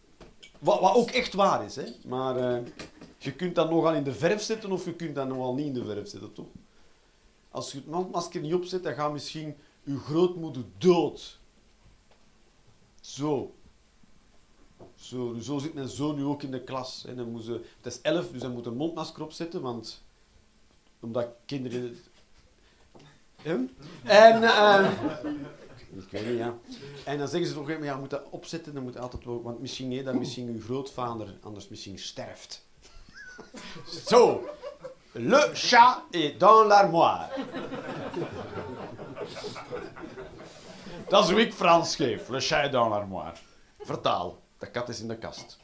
[0.58, 1.84] Wat, ook echt waar is, hè?
[2.06, 2.62] Maar eh,
[3.18, 5.74] je kunt dat nogal in de verf zetten of je kunt dat nogal niet in
[5.74, 6.46] de verf zetten, toch?
[7.50, 11.38] Als je het mondmasker niet opzet, dan gaat misschien je grootmoeder dood.
[13.00, 13.54] Zo.
[14.94, 17.04] Zo, zo zit mijn zoon nu ook in de klas.
[17.04, 20.02] En dan moet ze, het is elf, dus hij moet een mondmasker opzetten, want
[21.00, 21.98] omdat kinderen...
[23.42, 24.42] En...
[24.42, 24.90] eh,
[25.96, 26.54] ik weet niet, ja.
[27.04, 29.60] En dan zeggen ze toch, ja, je moet dat opzetten, dan moet altijd wel, want
[29.60, 32.66] misschien nee, dat misschien uw grootvader anders misschien sterft.
[34.06, 34.48] Zo.
[35.12, 37.28] Le chat est dans l'armoire.
[41.08, 42.28] Dat is hoe ik Frans geef.
[42.28, 43.32] Le chat est dans l'armoire.
[43.80, 44.42] Vertaal.
[44.58, 45.58] De kat is in de kast.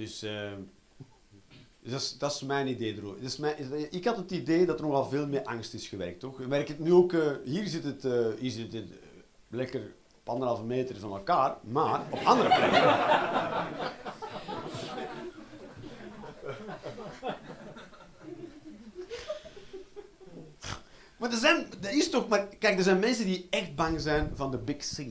[0.00, 0.52] Dus, eh,
[1.82, 3.92] Dus dat is, dat mijn idee erover.
[3.94, 6.38] Ik had het idee dat er nogal veel meer angst is gewerkt, toch?
[6.48, 8.80] Het nu ook, eh, hier zit het, eh, hier het eh,
[9.48, 9.80] lekker
[10.20, 12.82] op anderhalve meter van elkaar, maar op andere plekken.
[21.16, 24.30] Maar er zijn, er is toch, maar kijk, er zijn mensen die echt bang zijn
[24.34, 25.02] van de Big C.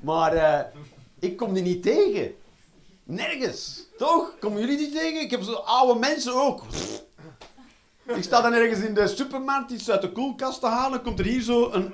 [0.00, 0.72] Maar
[1.18, 2.34] ik kom die niet tegen.
[3.04, 3.82] Nergens.
[3.98, 4.32] Toch?
[4.40, 5.20] Komen jullie die tegen?
[5.20, 6.62] Ik heb zo oude mensen ook.
[8.06, 11.02] Ik sta dan ergens in de supermarkt iets uit de koelkast te halen.
[11.02, 11.92] Komt er hier zo een,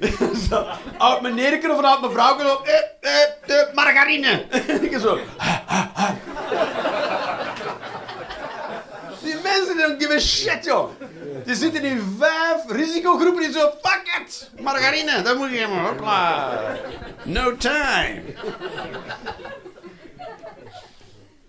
[0.48, 0.66] zo
[0.98, 2.38] oud meneerke of een oud mevrouw.
[2.38, 4.46] Zo, eh, eh, de margarine.
[4.90, 5.18] ik zo.
[9.22, 10.90] Die mensen don't give a shit, joh.
[11.44, 16.60] Die zitten in vijf risicogroepen die zo, fuck it, margarine, dat moet je hebben, hopla.
[17.24, 18.22] No time.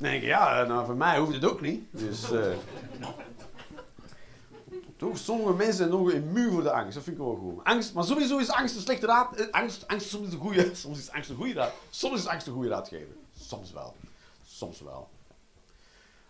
[0.04, 1.84] Dan denk ja, nou, voor mij hoeft het ook niet.
[1.92, 2.52] Dus, eh
[4.98, 7.64] toch, sommige mensen zijn nog immuun voor de angst, dat vind ik wel goed.
[7.64, 9.36] Angst, maar sowieso is angst een slechte raad.
[9.36, 11.74] eh, Angst, angst soms is een goede, soms is angst een goede raad.
[11.90, 13.16] Soms is angst een goede raadgever.
[13.40, 13.96] Soms wel.
[14.46, 15.10] Soms wel.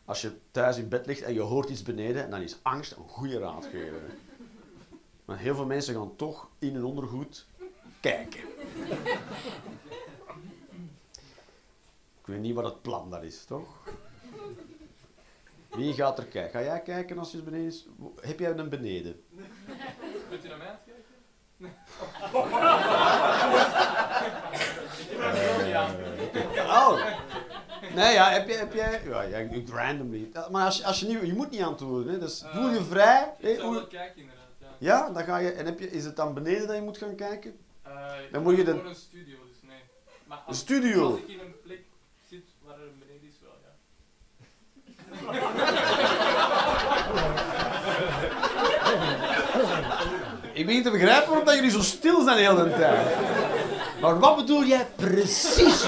[0.05, 3.07] Als je thuis in bed ligt en je hoort iets beneden, dan is angst een
[3.07, 4.01] goede raadgever.
[5.25, 7.45] Maar heel veel mensen gaan toch in hun ondergoed
[7.99, 8.41] kijken.
[12.23, 13.67] Ik weet niet wat het plan daar is, toch?
[15.69, 16.51] Wie gaat er kijken?
[16.59, 17.85] Ga jij kijken als je beneden is?
[18.21, 19.23] Heb jij een beneden?
[20.29, 21.01] Kunt u naar mij kijken?
[26.67, 27.03] Oh.
[27.95, 28.57] Nee, ja, heb jij...
[28.57, 30.29] Heb jij ja, ja, ik- randomly.
[30.33, 31.21] Ja, Maar als je, als je niet...
[31.21, 32.19] Je moet niet antwoorden, hè.
[32.19, 33.33] Dus voel je vrij.
[33.39, 34.67] hè, Ik hoe- wel kijken inderdaad, ja.
[34.77, 35.51] Ja, dan ga je...
[35.51, 37.57] En heb je, is het dan beneden dat je moet gaan kijken?
[37.81, 39.79] Eh, Dan moet je de- gewoon een studio, dus nee.
[40.25, 41.11] Maar als, Een studio?
[41.11, 41.81] Als ik in een plek
[42.29, 43.71] zit waar er een beneden is, wel ja.
[50.53, 53.07] Ik begin te begrijpen waarom dat jullie zo stil zijn de hele tijd.
[54.01, 55.83] Maar wat bedoel jij precies?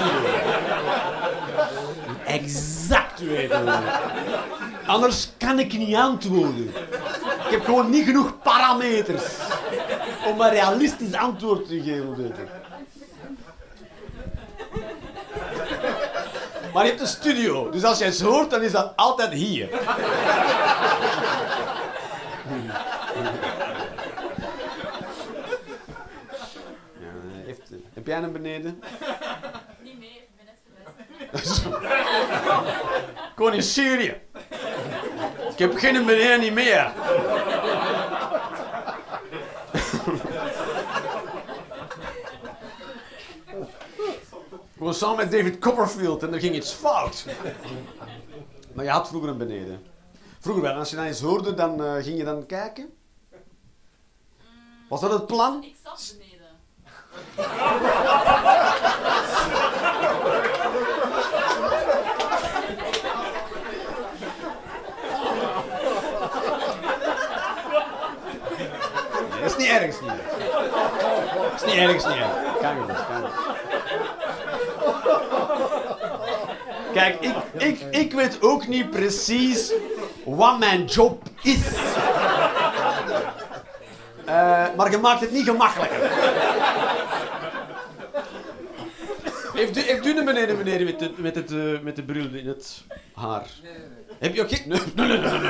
[2.26, 3.68] Exact weten.
[4.86, 6.72] Anders kan ik niet antwoorden.
[7.44, 9.24] Ik heb gewoon niet genoeg parameters
[10.26, 12.16] om een realistisch antwoord te geven.
[12.16, 12.46] Weet je.
[16.76, 19.68] Maar je hebt een studio, dus als jij het hoort, dan is dat altijd hier.
[19.70, 19.76] Ja,
[27.44, 27.60] heeft,
[27.94, 28.82] heb jij een beneden?
[29.82, 30.54] Niet meer, ik ben net
[33.34, 33.56] verhuisd.
[33.56, 34.20] In Syrië.
[35.50, 36.92] Ik heb geen beneden niet meer.
[44.86, 47.24] Gewoon samen met David Copperfield en er ging iets fout.
[48.72, 49.82] Maar je had vroeger een beneden.
[50.40, 52.94] Vroeger wel, als je dan iets hoorde, dan eh, ging je dan kijken.
[54.88, 55.62] Was dat het plan?
[55.62, 56.46] Ik zat beneden.
[69.30, 70.30] Nee, dat is niet erg, is niet erg.
[71.50, 72.58] Dat is niet erg, is niet erg.
[72.60, 73.30] Kan niet, kan niet.
[76.96, 79.72] Kijk, ik, ik, ik weet niet precies
[80.24, 81.66] wat mijn job is.
[84.24, 86.10] Eh, maar je maakt het niet gemakkelijker.
[89.54, 92.46] Heeft u, heeft u een beneden met, de, met, het, eh, met de bril in
[92.46, 93.46] het haar?
[94.18, 94.62] Heb je ook geen...
[94.66, 95.40] Nee, nee, nee, nee,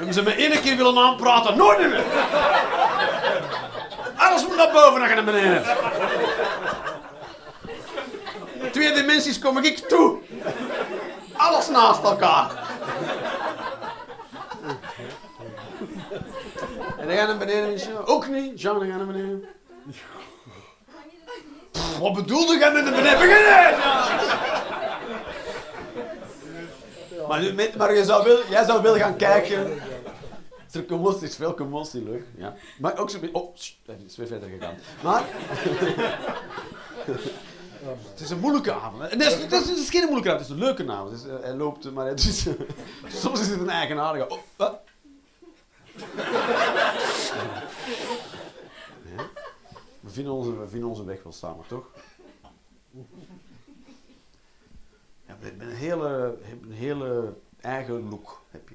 [0.00, 0.12] nee.
[0.12, 1.56] Ze me één keer willen aanpraten?
[1.56, 2.04] Nooit meer!
[4.16, 5.62] Alles moet naar boven en ga naar beneden.
[8.72, 10.18] Twee dimensies kom ik toe.
[11.72, 12.50] Naast elkaar.
[16.98, 17.76] En dan gaan naar beneden.
[17.76, 18.06] Jean.
[18.06, 18.60] Ook niet.
[18.60, 19.44] Jean, dan gaan naar beneden.
[21.72, 23.18] Pff, wat bedoelde jij met naar beneden?
[23.18, 23.78] Beginnen!
[27.28, 29.80] Maar, nu, maar je zou wil, jij zou willen gaan kijken.
[30.68, 31.26] Is er commotie?
[31.26, 32.24] Is veel commotie, leuk.
[32.36, 32.54] Ja.
[32.78, 33.18] Maar ook zo...
[33.32, 33.54] Oh,
[34.06, 34.74] is weer verder gegaan.
[35.02, 35.22] Maar...
[37.84, 39.02] het is een moeilijke avond.
[39.02, 41.26] het is, het is, het is geen moeilijke avond, het is een leuke avond.
[41.26, 42.46] Eh, hij loopt, maar het is,
[43.22, 44.30] soms is het een eigenaardige...
[44.30, 44.80] Oh, wat?
[49.16, 49.28] Ja.
[50.00, 51.86] We, vinden onze, we vinden onze weg wel samen, toch?
[55.26, 58.42] Ja, je hebt een hele, een hele eigen look.
[58.50, 58.74] Heb je.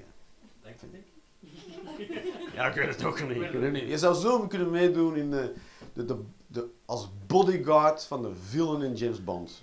[2.54, 3.88] Ja, ik weet het ook niet.
[3.88, 5.54] Je zou zo kunnen meedoen in de,
[5.92, 9.62] de, de, de, als bodyguard van de villain in James Bond.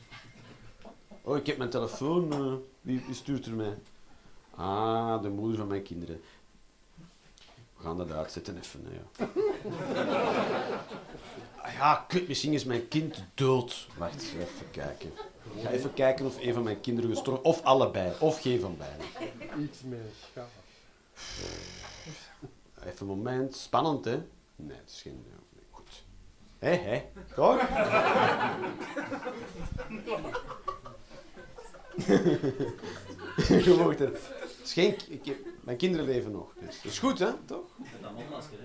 [1.22, 2.32] Oh, ik heb mijn telefoon.
[2.34, 3.78] eh, wie, wie stuurt er mij?
[4.56, 6.22] Ah, de moeder van mijn kinderen.
[7.78, 8.86] We gaan dat uitzetten even.
[8.86, 9.28] hè, Ja.
[11.62, 13.88] Ah ja, kut, misschien is mijn kind dood.
[13.98, 15.12] Wacht, even kijken.
[15.56, 18.14] Ik ga even kijken of een van mijn kinderen gestorven Of allebei.
[18.20, 19.06] Of geen van beiden.
[19.64, 20.00] Iets meer
[20.32, 20.48] schaar.
[22.86, 23.56] Even een moment.
[23.56, 24.22] Spannend, hè?
[24.56, 25.26] Nee, het is geen...
[26.66, 27.04] Hé, hé.
[27.36, 27.62] Toch?
[33.48, 34.12] Je mag er...
[34.64, 34.96] Geen...
[35.08, 36.54] Ik mijn kinderen leven nog.
[36.60, 37.34] Dus dat is goed, hè?
[37.46, 37.66] Toch?
[37.78, 38.58] Met dat mondmasker,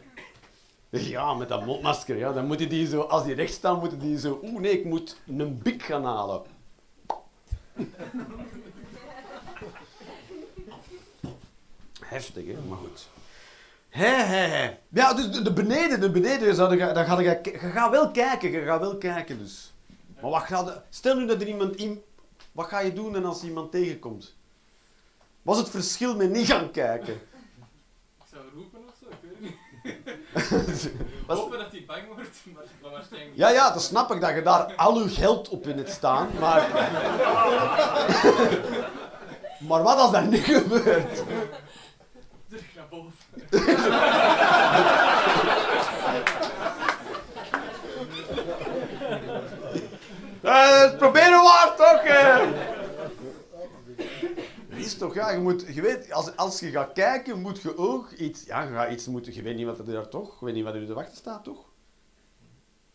[0.89, 0.99] hè.
[0.99, 2.17] Ja, met dat mondmasker.
[2.17, 2.33] Ja.
[2.33, 3.01] Dan moeten die zo...
[3.01, 4.41] Als die recht staan, moeten die zo...
[4.43, 6.43] Oeh, nee, ik moet een bik gaan halen.
[12.01, 12.61] Heftig, hè?
[12.69, 13.09] Maar goed.
[13.91, 14.77] Hé, hé, hé.
[14.89, 18.11] Ja, dus de, de beneden, de beneden, zou je, dan ga je, je gaat wel
[18.11, 19.73] kijken, je gaat wel kijken dus.
[20.21, 22.03] Maar wat gaat de- stel nu dat er iemand in...
[22.53, 24.35] Wat ga je doen dan als iemand tegenkomt?
[25.43, 27.15] Wat is het verschil met niet gaan kijken?
[27.15, 27.21] Ik
[28.31, 29.57] zou roepen of zo, ik weet het niet.
[31.39, 34.43] Hopen dat hij bang wordt, maar, maar waarschijnlijk Ja, ja, dan snap ik dat je
[34.43, 36.69] daar al je geld op in het staan, maar...
[39.69, 41.23] maar wat als dat niet gebeurt?
[42.91, 43.13] Boven.
[50.43, 52.03] Eh, het proberen waard, toch?
[52.03, 52.49] eh?
[54.69, 58.11] Is toch, ja, je moet, je weet, als, als je gaat kijken, moet je ook
[58.11, 60.55] iets, ja, je gaat iets moeten, je weet niet wat er daar toch, je weet
[60.55, 61.69] niet wat er te wachten staat, toch?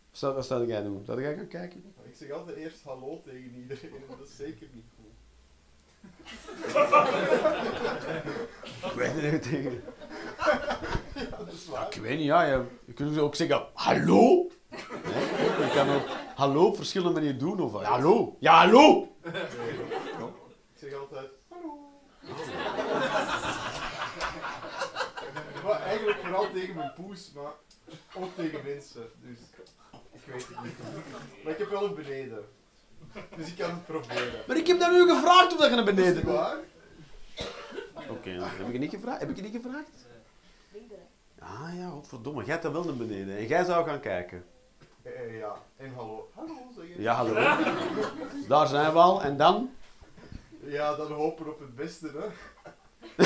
[0.10, 1.06] Wat zou, wat zou jij doen?
[1.06, 1.94] Zou jij gaan kijken?
[2.04, 4.86] Ik zeg altijd eerst hallo tegen iedereen en dat is zeker niet.
[8.86, 9.84] Ik weet het niet tegen.
[11.38, 11.88] Dat is waar.
[11.90, 14.50] Ik weet niet, ja, je, je kunt ook zeggen, hallo?
[14.70, 15.24] Nee,
[15.68, 18.36] je kan ook hallo op verschillende manieren doen, of hallo?
[18.40, 19.16] Ja, hallo!
[19.24, 19.34] Ik
[20.76, 21.78] zeg altijd hallo.
[25.64, 27.52] maar eigenlijk vooral tegen mijn poes, maar
[28.16, 29.10] ook tegen mensen.
[29.22, 29.40] Dus
[30.12, 30.74] ik weet het niet.
[31.44, 32.46] Maar ik heb wel een beneden.
[33.36, 34.44] Dus ik kan het proberen.
[34.48, 36.58] Maar ik heb dan nu gevraagd of dat je naar Is beneden waar?
[38.10, 39.20] Oké, dan heb ik je niet gevraagd?
[39.20, 39.90] Heb ik je niet gevraagd?
[41.40, 42.46] Ah ja, godverdomme.
[42.46, 43.38] Jij dat wel naar beneden.
[43.38, 44.46] En jij zou gaan kijken.
[45.02, 46.30] Eh, ja, en hallo.
[46.34, 47.02] Hallo, zeg je.
[47.02, 47.34] Ja, hallo.
[48.48, 49.22] Daar zijn we al.
[49.24, 49.70] En dan?
[50.60, 52.28] Ja, dan hopen op het beste, hè.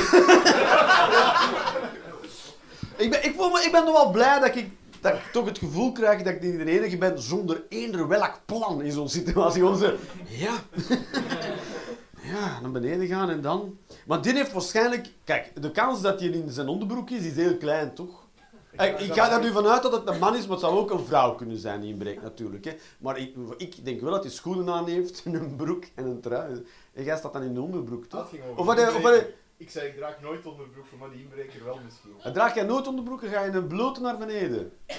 [2.99, 5.45] Ik ben, ik, voel me, ik ben nog wel blij dat ik, dat ik toch
[5.45, 9.09] het gevoel krijg dat ik niet de enige ben zonder eender welk plan in zo'n
[9.09, 9.62] situatie.
[9.62, 9.93] Gewoon zo,
[10.27, 10.53] ja.
[12.33, 13.77] ja, naar beneden gaan en dan...
[14.05, 15.07] Maar dit heeft waarschijnlijk...
[15.23, 18.27] Kijk, de kans dat hij in zijn onderbroek is, is heel klein, toch?
[18.71, 20.91] Ik, ik ga er nu vanuit dat het een man is, maar het zou ook
[20.91, 22.65] een vrouw kunnen zijn die inbreekt, natuurlijk.
[22.65, 22.75] Hè.
[22.99, 26.65] Maar ik, ik denk wel dat hij schoenen aan heeft, een broek en een trui.
[26.93, 28.31] En jij staat dan in de onderbroek, toch?
[28.55, 29.25] Of wat, of wat,
[29.60, 32.13] Ik zei, ik draag nooit onderbroeken, maar die inbreker wel misschien.
[32.24, 34.72] En draag jij nooit onderbroeken, ga je in een blote naar beneden.
[34.88, 34.95] Ja,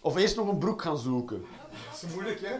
[0.00, 1.44] Of eerst nog een broek gaan zoeken.
[1.90, 2.56] dat is moeilijk, hè?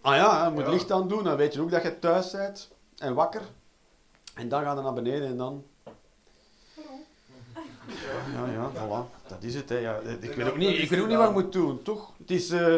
[0.00, 0.70] Ah ja, je moet Ja.
[0.70, 3.42] licht aan doen, dan weet je ook dat je thuis bent en wakker.
[4.34, 5.64] En dan ga je naar beneden en dan...
[8.34, 9.28] Ja, ja, voilà.
[9.28, 9.78] Dat is het, hè.
[9.78, 12.12] Ja, ik, weet ook niet, ik weet ook niet wat ik moet doen, toch?
[12.18, 12.50] Het is...
[12.50, 12.74] eh,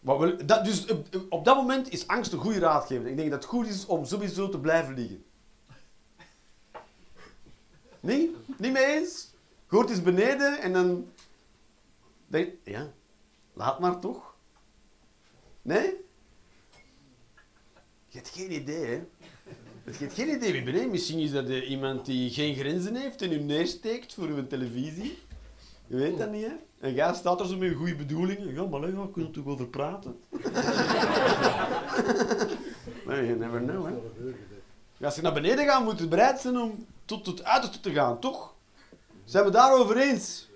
[0.00, 0.96] wat dat, dus eh,
[1.28, 3.06] op dat moment is angst een goede raadgever.
[3.06, 5.24] Ik denk dat het goed is om sowieso te blijven liggen.
[8.00, 8.36] Nee?
[8.58, 9.34] Niet mee eens?
[9.66, 11.06] Hoort eens beneden en dan...
[12.26, 12.92] Denk, ja,
[13.52, 14.34] laat maar toch?
[15.62, 15.94] Nee?
[18.08, 19.02] Je hebt geen idee, hè?
[19.84, 20.90] Je hebt geen idee wie ben ik.
[20.90, 25.18] Misschien is dat eh, iemand die geen grenzen heeft en u neersteekt voor uw televisie.
[25.86, 26.52] Je weet dat niet, hè?
[26.80, 28.54] En jij staat er zo met goede bedoelingen.
[28.54, 30.20] Ja, maar we kunnen er toch over praten.
[33.04, 33.92] maar you never know, hè?
[35.04, 38.18] Als je naar beneden gaat, moet je bereid zijn om tot het uiterste te gaan,
[38.18, 38.54] toch?
[39.24, 40.48] Zijn we daarover eens?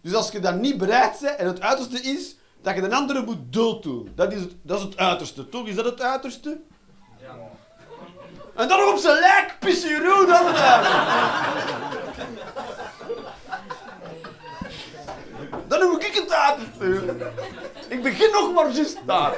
[0.00, 3.24] Dus als je dan niet bereid bent en het uiterste is dat je de andere
[3.24, 5.66] moet dood doen, dat is het, dat is het uiterste, toch?
[5.66, 6.60] Is dat het uiterste?
[8.54, 10.56] En dan op zijn lijk pissen je aan het
[15.68, 17.32] Dan noem ik het uiterste.
[17.88, 19.34] Ik begin nog maar juist daar.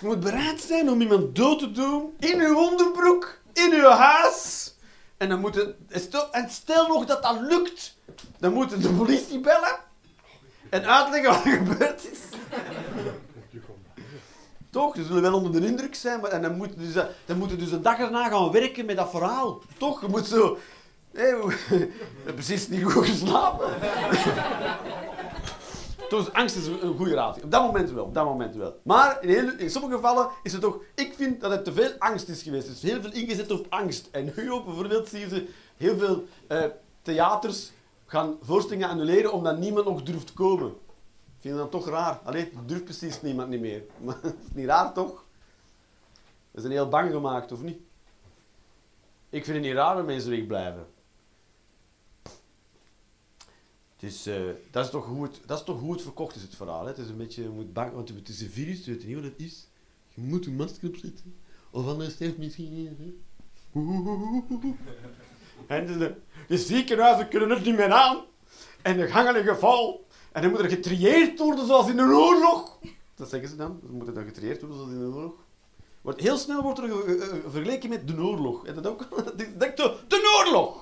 [0.00, 4.74] Je moet bereid zijn om iemand dood te doen in uw onderbroek, in uw huis.
[5.16, 5.74] En dan moet het,
[6.30, 7.96] en stel- nog dat dat lukt,
[8.38, 9.78] dan moeten de politie bellen
[10.70, 12.18] en uitleggen wat er gebeurd is.
[14.70, 14.96] Toch?
[14.96, 17.70] Ze zullen wel onder de indruk zijn, maar, en dan moeten dus, dan moeten dus
[17.70, 19.60] een dag erna gaan werken met dat verhaal.
[19.78, 20.00] Toch?
[20.00, 20.58] Je moet zo...
[22.24, 23.70] Hebt precies niet goed geslapen.
[26.08, 27.42] Dus angst is een goede raad.
[27.42, 28.80] Op dat moment wel, op dat moment wel.
[28.82, 30.78] Maar in, heel- sommige gevallen is het toch...
[30.94, 32.66] Ik vind dat het te veel angst is geweest.
[32.66, 34.08] Er is heel veel ingezet op angst.
[34.10, 36.64] En nu bijvoorbeeld zie je heel veel eh,
[37.02, 37.70] theaters
[38.06, 40.68] gaan voorstellingen annuleren omdat niemand nog durft komen.
[40.68, 42.20] Ik vind dat toch raar.
[42.24, 43.82] Allee, durft precies niemand niet meer.
[44.04, 45.24] Maar is niet raar, toch?
[46.50, 47.78] We zijn heel bang gemaakt, of niet?
[49.30, 50.86] Ik vind het niet raar dat mensen wegblijven.
[53.98, 54.28] Dus
[54.70, 56.82] dat, is toch hoe het, dat is toch hoe het verkocht is, het verhaal.
[56.82, 56.88] Hè?
[56.88, 59.14] Het is een beetje, je moet bang, want het is een virus, je weet niet
[59.14, 59.66] wat het is.
[60.14, 61.34] Je moet een masker opzetten.
[61.70, 63.16] Of anders sterft misschien...
[65.66, 66.14] En de, de,
[66.48, 68.24] de ziekenhuizen kunnen het niet meer aan.
[68.82, 70.06] En de gangen liggen vol.
[70.32, 72.78] En dan moet er getrieerd worden zoals in een oorlog.
[73.14, 73.78] Dat zeggen ze dan.
[73.82, 75.32] Dan moet er dan getrieerd worden zoals in een oorlog.
[76.02, 78.66] Wordt, heel snel wordt er ge- ge- ge- vergeleken met de oorlog.
[78.66, 79.08] En dat ook?
[79.58, 80.77] Denk de, de oorlog!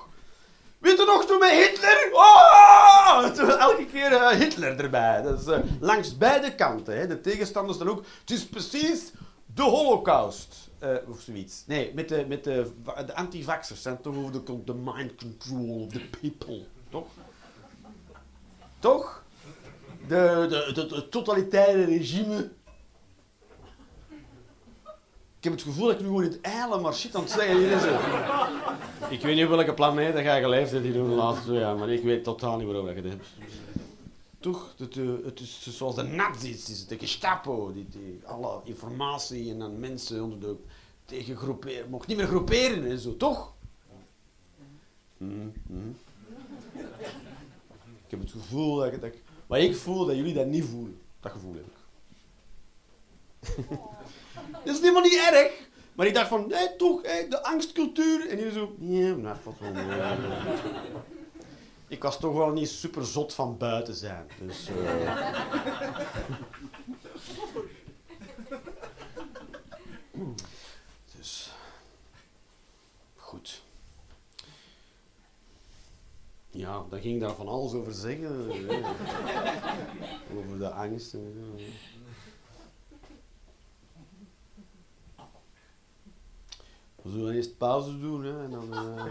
[1.07, 2.09] Nog toen met Hitler?
[2.13, 3.23] Oh!
[3.59, 5.21] Elke keer eh, Hitler erbij.
[5.21, 6.97] Dat is eh, langs beide kanten.
[6.97, 7.07] Hè.
[7.07, 8.03] De tegenstanders dan ook.
[8.19, 9.11] Het is precies
[9.55, 10.55] de holocaust.
[10.79, 11.63] eh, of zoiets.
[11.67, 15.91] Nee, met de, met de, va- de antivaxers zijn toch over de, mind control of
[15.91, 16.65] the people.
[16.89, 17.07] Toch?
[18.79, 19.23] Toch?
[20.07, 22.49] De, de, de totalitaire regime.
[25.47, 27.31] Ik heb het gevoel dat ik nu gewoon in het eilen maar shit aan het
[27.31, 27.83] zeggen hier is.
[29.17, 31.89] Ik weet niet op welke planeet dat jij geleefd hebt de laatste twee jaar, maar
[31.89, 33.27] ik weet totaal niet waarover je het hebt.
[34.39, 34.73] Toch?
[34.77, 39.59] Het, eh, het is zoals de nazi's, is de Gestapo, die, die alle informatie en
[39.59, 40.55] dan mensen onder de
[41.05, 43.53] tegen groeperen, mocht niet meer groeperen en zo, toch?
[45.17, 45.89] Mhm, mhm.
[48.05, 50.65] Ik heb het gevoel dat ik, dat ik- maar ik voel dat jullie dat niet
[50.65, 50.99] voelen.
[51.19, 51.75] Dat gevoel heb ik.
[54.65, 55.51] Dat is helemaal niet erg.
[55.93, 58.29] Maar ik dacht van, nee, toch, hé, de angstcultuur.
[58.29, 59.73] En jullie zo, ja, nou, valt wel.
[61.89, 64.27] Ik was toch wel niet super zot van buiten zijn.
[64.39, 65.25] Dus, eh.
[71.17, 71.51] dus,
[73.15, 73.61] goed.
[76.49, 78.51] Ja, dan ging ik daar van alles over zeggen.
[80.37, 81.13] over de angst.
[81.13, 81.63] en zo.
[87.07, 88.23] We zullen eerst pauze doen.
[88.23, 89.03] Hè, en dan, eh.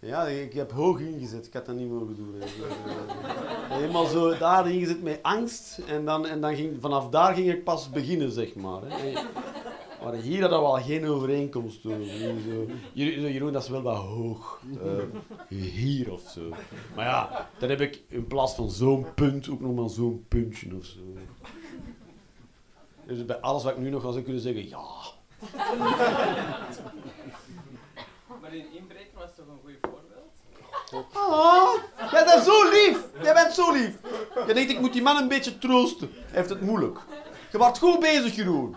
[0.00, 1.46] Ja, ik heb hoog ingezet.
[1.46, 2.34] Ik had dat niet mogen doen.
[2.38, 2.44] hè.
[2.44, 5.78] Eh, Helemaal zo daar ingezet met angst.
[5.78, 8.80] En, dan, en dan ging, vanaf daar ging ik pas beginnen, zeg maar.
[8.84, 9.12] Hè.
[10.04, 12.04] Maar hier hadden we al geen overeenkomst over.
[12.92, 14.60] Jeroen, dat is wel wat hoog.
[14.82, 16.40] Eh, hier of zo.
[16.96, 20.76] Maar ja, dan heb ik in plaats van zo'n punt ook nog maar zo'n puntje
[20.76, 20.98] of zo.
[23.06, 24.84] Dus bij alles wat ik nu nog zou kunnen zeggen, ja.
[28.40, 30.06] Maar in inbreken was toch een goed voorbeeld?
[31.12, 31.74] Ah,
[32.10, 32.98] jij bent zo lief.
[33.22, 33.96] Jij bent zo lief.
[34.46, 36.10] Je denkt, ik moet die man een beetje troosten.
[36.12, 36.98] Hij heeft het moeilijk.
[37.52, 38.76] Je wordt goed bezig, Jeroen.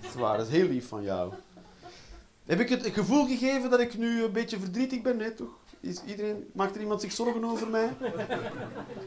[0.00, 1.32] Dat is waar, dat is heel lief van jou.
[2.46, 5.16] Heb ik het gevoel gegeven dat ik nu een beetje verdrietig ben?
[5.16, 5.50] Nee, toch?
[5.80, 7.90] Is iedereen, maakt er iemand zich zorgen over mij?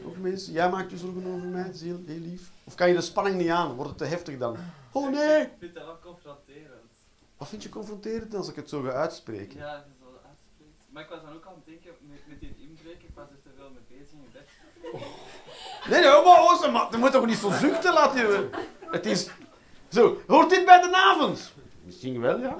[0.04, 0.52] Of mensen?
[0.52, 1.64] Jij maakt je zorgen over mij?
[1.64, 2.50] Dat is heel, heel lief.
[2.64, 3.74] Of kan je de spanning niet aan?
[3.74, 4.56] Wordt het te heftig dan?
[4.92, 5.40] Oh nee!
[5.42, 6.71] Ik vind dat wel confronterend.
[7.42, 9.58] Wat vind je confronterend als ik het zo ga uitspreken?
[9.58, 10.76] Ja, dat is wel uitspreekt.
[10.88, 13.42] Maar ik was dan ook aan het denken, met, met dit inbreken, ik was er
[13.42, 14.48] te veel mee bezig in bed.
[15.90, 18.48] Nee, nee, maar Ooster, maar je moet toch niet zo zuchten laten je.
[18.90, 19.30] Het is...
[19.88, 21.52] Zo, hoort dit bij de avond?
[21.84, 22.56] Misschien wel, ja.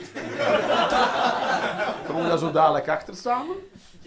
[2.07, 3.57] Kom daar zo dadelijk achter samen?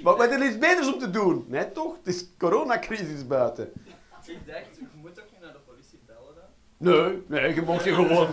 [0.04, 1.46] Maar wat er iets beters om te doen?
[1.48, 1.98] Nee, toch?
[1.98, 3.72] Het is coronacrisis buiten.
[4.26, 6.44] Ik dacht, je moet ook niet naar de politie bellen dan.
[6.86, 8.28] Nee, nee, je mocht je gewoon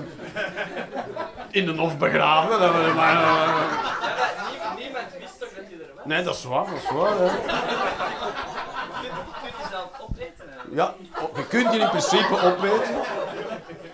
[1.51, 2.61] in de hof begraven.
[2.61, 6.05] Dat we maar, Ja, niemand wist toch dat je er was?
[6.05, 7.19] Nee, dat is waar, dat is waar.
[7.19, 7.25] Hè.
[7.25, 7.31] Je
[10.01, 10.75] opeten eigenlijk.
[10.75, 12.95] Ja, oh, je kunt je in principe opweten.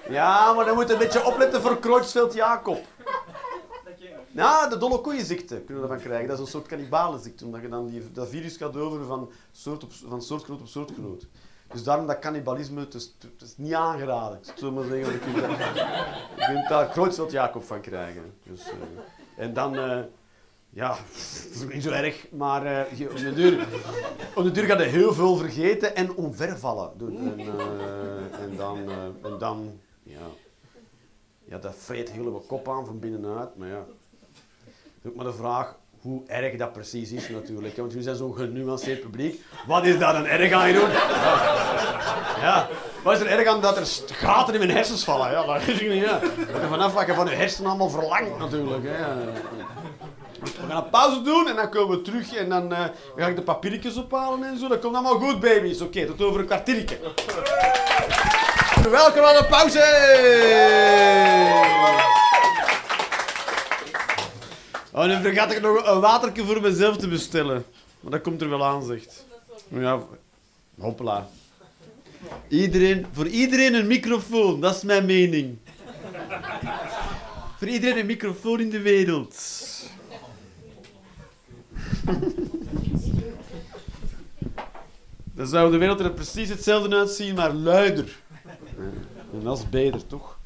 [0.08, 2.78] Ja, maar dan moet je een beetje opletten voor ik nog.
[4.32, 6.28] Ja, de dolle koeienziekte kunnen we ervan krijgen.
[6.28, 9.84] Dat is een soort cannibalenziekte, omdat je dan die, dat virus gaat over van, soort
[9.84, 11.26] op, van soortgenoot op soortgenoot.
[11.72, 13.14] Dus daarom dat cannibalisme, het is,
[13.56, 14.38] niet aangeraden.
[14.38, 15.50] Ik zo maar zeggen, je kunt daar,
[16.36, 18.34] je kunt daar Creutzfeldt-Jacob van krijgen.
[18.42, 20.00] Dus, eh, en dan, eh,
[20.70, 23.66] ja, dat is niet zo erg, maar je, op de duur,
[24.34, 26.92] op de duur ga je heel veel vergeten en omvervallen.
[27.00, 27.40] En,
[28.40, 28.90] en dan,
[29.22, 30.26] en dan, ja,
[31.44, 33.84] ja, dat vreet heel kop aan van binnenuit, maar ja.
[34.64, 37.76] Het is ook maar de vraag hoe erg dat precies is natuurlijk.
[37.76, 39.42] Want jullie zijn zo'n genuanceerd publiek.
[39.66, 40.88] Wat is daar dan erg aan, Jeroen?
[42.40, 42.68] Ja.
[43.02, 45.30] Wat is er erg aan dat er gaten in mijn hersens vallen?
[45.30, 46.18] Ja, dat is niet, ja.
[46.52, 48.84] Dat je vanaf wat je van je hersenen allemaal verlangt natuurlijk.
[48.84, 49.14] Hè.
[50.40, 52.84] We gaan een pauze doen en dan komen we terug en dan eh,
[53.16, 54.68] ga ik de papiertjes ophalen en zo.
[54.68, 55.80] Dat komt allemaal goed, baby's.
[55.80, 56.98] Oké, tot over een kwartiertje.
[58.90, 59.86] Welkom aan de pauze!
[64.98, 67.64] Oh, nu vergat ik nog een watertje voor mezelf te bestellen.
[68.00, 69.26] Maar dat komt er wel aan, zegt.
[69.68, 70.02] Ja,
[70.78, 71.28] hoppla.
[72.48, 75.58] Iedereen, voor iedereen een microfoon, dat is mijn mening.
[77.58, 79.36] Voor iedereen een microfoon in de wereld.
[85.34, 88.16] Dan zou de wereld er precies hetzelfde uitzien, maar luider.
[89.32, 90.38] En dat is beter, toch?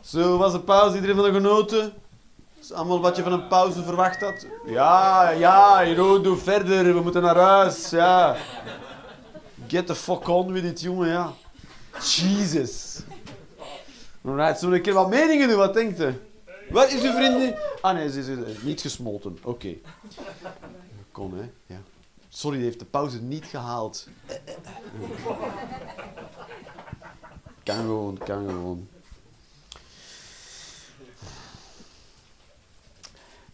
[0.00, 0.94] Zo was de pauze.
[0.94, 1.92] Iedereen van de genoten?
[2.72, 4.46] Allemaal wat je van een pauze verwacht had.
[4.66, 6.94] Ja, ja, Hero, doe verder.
[6.94, 7.90] We moeten naar huis.
[7.90, 8.36] Ja.
[9.66, 11.32] Get the fuck on with it, jongen, ja.
[12.02, 13.00] Jesus.
[14.24, 15.56] Alright, zullen we een keer wat meningen doen?
[15.56, 16.20] Wat denkt u?
[16.70, 17.54] Wat is uw vriendin?
[17.80, 19.38] Ah nee, ze is eh, niet gesmolten.
[19.42, 19.74] Oké.
[21.12, 21.50] Kon, hè?
[21.66, 21.80] Ja.
[22.28, 24.08] Sorry, die heeft de pauze niet gehaald.
[27.62, 28.88] Kan gewoon, kan gewoon.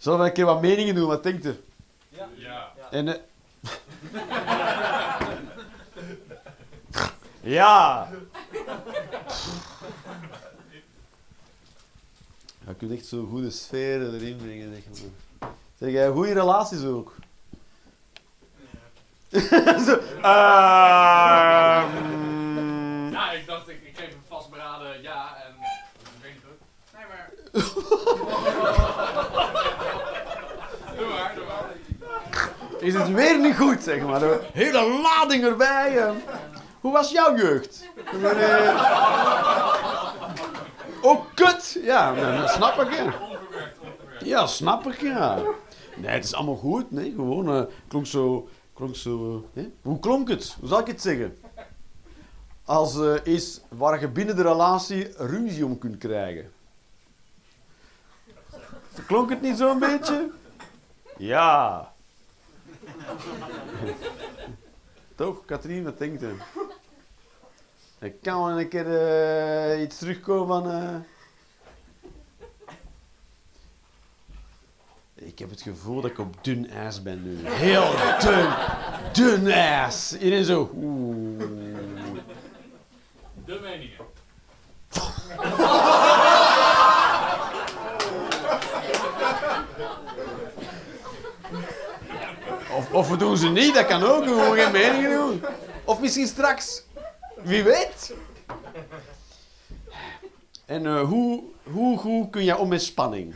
[0.07, 1.09] Zullen we een keer wat meningen doen?
[1.09, 1.61] Wat denkt u?
[2.34, 2.72] Ja.
[2.90, 3.14] En, eh,
[7.59, 8.09] ja!
[12.66, 14.74] Je kunt echt zo'n goede sfeer erin brengen.
[14.74, 14.84] Zeg,
[15.40, 15.50] maar.
[15.78, 17.14] zeg jij goede relaties ook?
[19.86, 20.22] Zo, ehm,
[23.11, 25.54] Ja, ik dacht, ik, ik geef een vastberaden ja en...
[26.96, 27.30] Nee, maar...
[30.96, 31.64] doe maar, doe maar.
[32.87, 34.22] Is het weer niet goed, zeg maar.
[34.53, 35.99] Hele lading erbij.
[35.99, 36.11] eh.
[36.80, 37.89] Hoe was jouw jeugd?
[38.22, 38.84] Eh,
[41.03, 41.78] Oh, kut!
[41.82, 43.14] Ja, nou, dat snap ik, ja.
[44.24, 45.39] Ja, snap ik, ja.
[45.97, 46.91] Nee, het is allemaal goed.
[46.91, 48.49] Nee, gewoon, eh, klonk zo...
[48.74, 49.45] Klonk zo?
[49.82, 50.57] Hoe klonk het?
[50.61, 51.39] Hoe zal ik het zeggen?
[52.64, 56.53] Als eh is waar je binnen de relatie ruzie om kunt krijgen.
[59.07, 60.30] Klonk het niet zo'n beetje?
[61.16, 61.93] Ja.
[65.16, 66.36] Toch, Katrien, wat denkt u?
[68.00, 68.96] Ik kan wel een keer
[69.72, 70.70] eh, iets terugkomen van...
[70.70, 70.94] eh,
[75.14, 77.46] Ik heb het gevoel dat ik op dun ijs ben nu.
[77.48, 78.48] Heel dun,
[79.12, 80.16] dun ijs.
[80.18, 80.70] Iedereen zo.
[80.74, 81.38] Oeh.
[83.44, 84.04] De meningen.
[92.97, 94.24] Of, we doen ze niet, dat kan ook.
[94.24, 95.42] We gewoon geen meningen doen.
[95.84, 96.82] Of misschien straks.
[97.42, 98.14] Wie weet.
[100.64, 103.34] En eh, hoe, hoe, hoe kun jij om met spanning?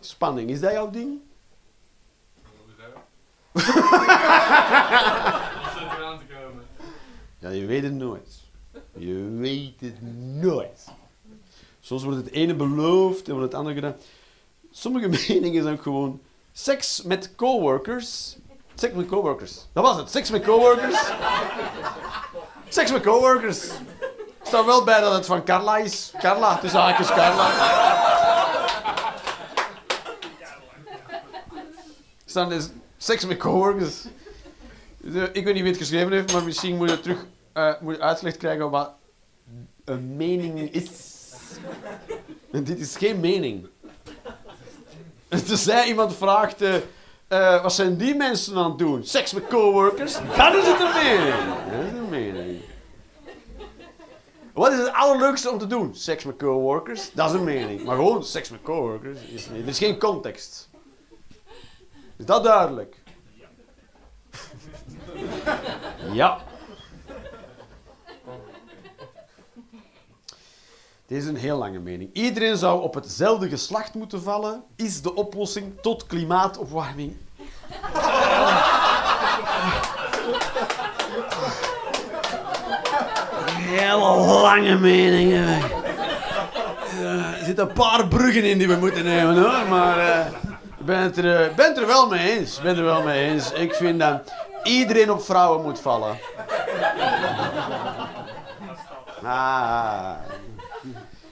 [0.00, 1.20] Spanning, is dat jouw ding?
[3.54, 3.72] Zit te
[6.28, 6.66] komen?
[7.38, 8.40] Ja, je weet het nooit.
[8.96, 10.02] Je weet het
[10.42, 10.84] nooit.
[11.80, 13.96] Soms wordt het ene beloofd en wordt het andere gedaan.
[14.70, 16.20] Sommige meningen zijn ook gewoon
[16.52, 18.36] seks met coworkers.
[18.76, 19.66] Seks met coworkers.
[19.72, 20.10] Dat was het.
[20.10, 21.10] Seks met coworkers.
[22.68, 23.68] Seks met coworkers.
[23.68, 26.12] Er staat wel bij dat het van Carla is.
[26.18, 27.50] Carla, tussen haakjes Carla.
[32.24, 34.04] Er staat dus seks met coworkers.
[34.96, 37.94] Dus, Ik weet niet wie het geschreven heeft, maar misschien moet je terug eh, moet
[37.96, 38.90] je uitgelegd krijgen wat
[39.84, 40.90] een mening is.
[42.52, 43.66] En dit is geen mening.
[45.46, 46.74] Tenzij iemand vraagt, eh,
[47.28, 49.04] eh, wat zijn die mensen aan het doen?
[49.04, 50.12] Seks met coworkers?
[50.36, 51.34] Dat is het een mening.
[51.70, 52.60] Dat is een mening.
[54.52, 55.94] Wat is het allerleukste om te doen?
[55.94, 57.12] Seks met coworkers?
[57.12, 57.84] Dat is een mening.
[57.84, 59.62] Maar gewoon seks met coworkers is niet.
[59.62, 60.68] Er is geen context.
[62.16, 62.96] Is dat duidelijk?
[66.12, 66.40] Ja.
[71.06, 72.10] Dit is een heel lange mening.
[72.12, 77.16] Iedereen zou op hetzelfde geslacht moeten vallen, is de oplossing tot klimaatopwarming.
[83.58, 85.46] Hele lange meningen.
[87.00, 90.26] Eh, er zitten een paar bruggen in die we moeten nemen hoor, maar eh,
[90.78, 92.60] ik ben het er, eh, ben er wel mee eens.
[92.60, 93.52] Ben er wel mee eens.
[93.52, 94.32] Ik vind dat
[94.62, 96.18] iedereen op vrouwen moet vallen.
[99.22, 100.35] Ah.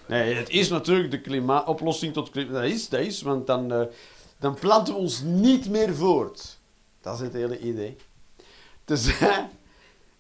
[0.07, 2.52] Nee, het is natuurlijk de klimaat, oplossing tot klimaat.
[2.52, 3.82] Dat is, dat is, want dan, eh,
[4.38, 6.59] dan planten we ons niet meer voort.
[7.00, 7.96] Dat is het hele idee.
[8.84, 9.48] Tenzij,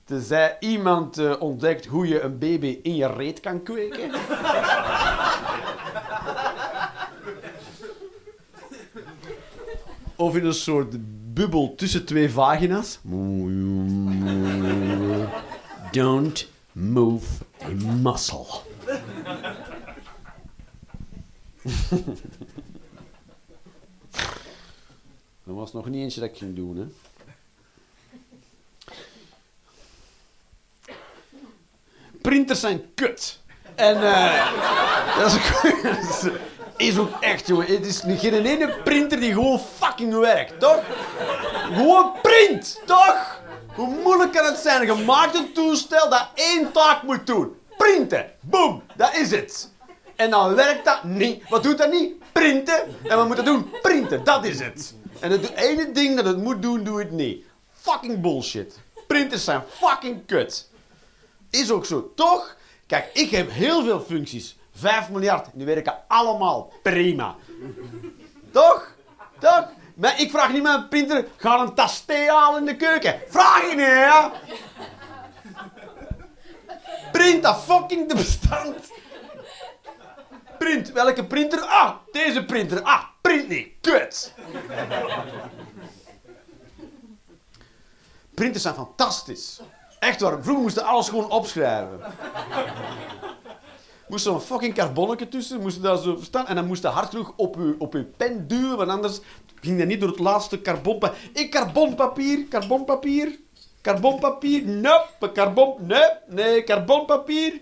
[0.04, 4.10] tenzij iemand eh, ontdekt hoe je een baby in je reet kan kweken.
[10.16, 10.96] of in een soort
[11.34, 12.98] bubbel tussen twee vagina's.
[15.90, 17.26] Don't move
[17.62, 17.68] a
[18.02, 18.46] muscle.
[25.46, 26.86] Er was nog niet eentje dat ik ging doen, hè.
[32.22, 33.40] Printers zijn kut.
[33.74, 34.46] En eh
[35.18, 35.98] dat is, ook, dat
[36.78, 37.66] is- echt, jongen.
[37.66, 40.82] Het is geen ene printer die gewoon fucking werkt, toch?
[41.72, 43.40] Gewoon print, toch?
[43.74, 44.86] Hoe moeilijk kan het zijn?
[44.86, 47.56] Je maakt een toestel dat één taak moet doen.
[47.76, 48.30] Printen.
[48.40, 48.82] Boom.
[48.96, 49.70] Dat is het.
[50.16, 51.48] En dan werkt dat niet.
[51.48, 52.32] Wat doet dat niet?
[52.32, 52.82] Printen.
[53.02, 53.70] En wat moet dat doen?
[53.82, 54.24] Printen.
[54.24, 54.94] Dat is het.
[55.20, 57.44] En het ene ding dat het moet doen, doe het niet.
[57.72, 58.78] Fucking bullshit.
[59.06, 60.68] Printers zijn fucking kut.
[61.50, 62.56] Is ook zo, toch?
[62.86, 64.56] Kijk, ik heb heel veel functies.
[64.76, 65.46] 5 miljard.
[65.52, 67.36] Die werken allemaal prima.
[68.50, 68.94] Toch?
[69.38, 69.68] Toch?
[69.94, 73.20] Maar ik vraag niet een printer, ga een tas thee halen in de keuken.
[73.28, 74.28] Vraag je niet, hè?
[77.12, 78.76] Print dat fucking de bestand.
[80.64, 80.92] Print.
[80.92, 81.60] Welke printer?
[81.60, 82.82] Ah, deze printer.
[82.82, 83.68] Ah, print niet.
[83.80, 84.34] Kut.
[88.34, 89.60] Printers zijn fantastisch.
[89.98, 90.42] Echt waar.
[90.42, 92.00] Vroeger moesten alles gewoon opschrijven.
[94.08, 96.46] Moest een fucking carbonnetje tussen, moest je dat zo verstaan.
[96.46, 99.20] En dan moest je hard genoeg op je, op je pen duwen, want anders
[99.60, 101.30] ging dat niet door het laatste carbonpapier.
[101.32, 103.38] Ik carbonpapier, carbonpapier,
[103.82, 107.60] carbonpapier, nope, nee, nee, carbonpapier.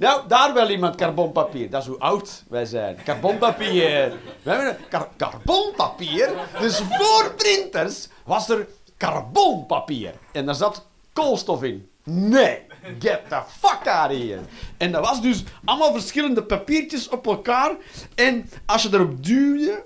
[0.00, 1.70] Nou, daar wel iemand carbonpapier.
[1.70, 2.98] Dat is hoe oud wij zijn.
[3.04, 4.12] Carbonpapier.
[4.42, 6.30] We hebben een car- carbonpapier.
[6.60, 8.66] Dus voor printers was er
[8.98, 10.14] carbonpapier.
[10.32, 11.88] En daar zat koolstof in.
[12.04, 12.58] Nee,
[12.98, 14.40] get the fuck out of here.
[14.76, 17.76] En dat was dus allemaal verschillende papiertjes op elkaar.
[18.14, 19.84] En als je erop duwde,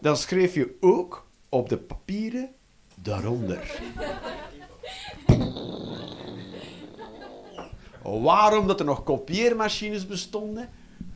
[0.00, 2.48] dan schreef je ook op de papieren
[2.94, 3.80] daaronder.
[8.06, 10.68] Waarom dat er nog kopieermachines bestonden,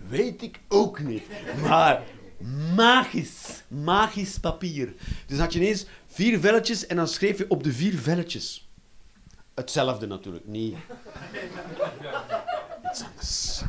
[0.09, 1.23] weet ik ook niet.
[1.63, 2.03] Maar
[2.75, 4.95] magisch, magisch papier.
[5.27, 8.69] Dus had je ineens vier velletjes en dan schreef je op de vier velletjes.
[9.55, 10.77] Hetzelfde natuurlijk, niet.
[13.03, 13.63] Anders.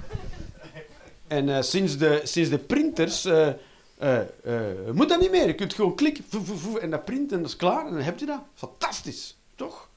[1.27, 3.47] En eh, sinds, de, sinds de printers eh,
[3.97, 4.21] eh,
[4.93, 5.47] moet dat niet meer.
[5.47, 6.23] Je kunt gewoon klikken
[6.81, 8.41] en dat printen en dat is klaar en dan heb je dat.
[8.53, 9.89] Fantastisch, toch?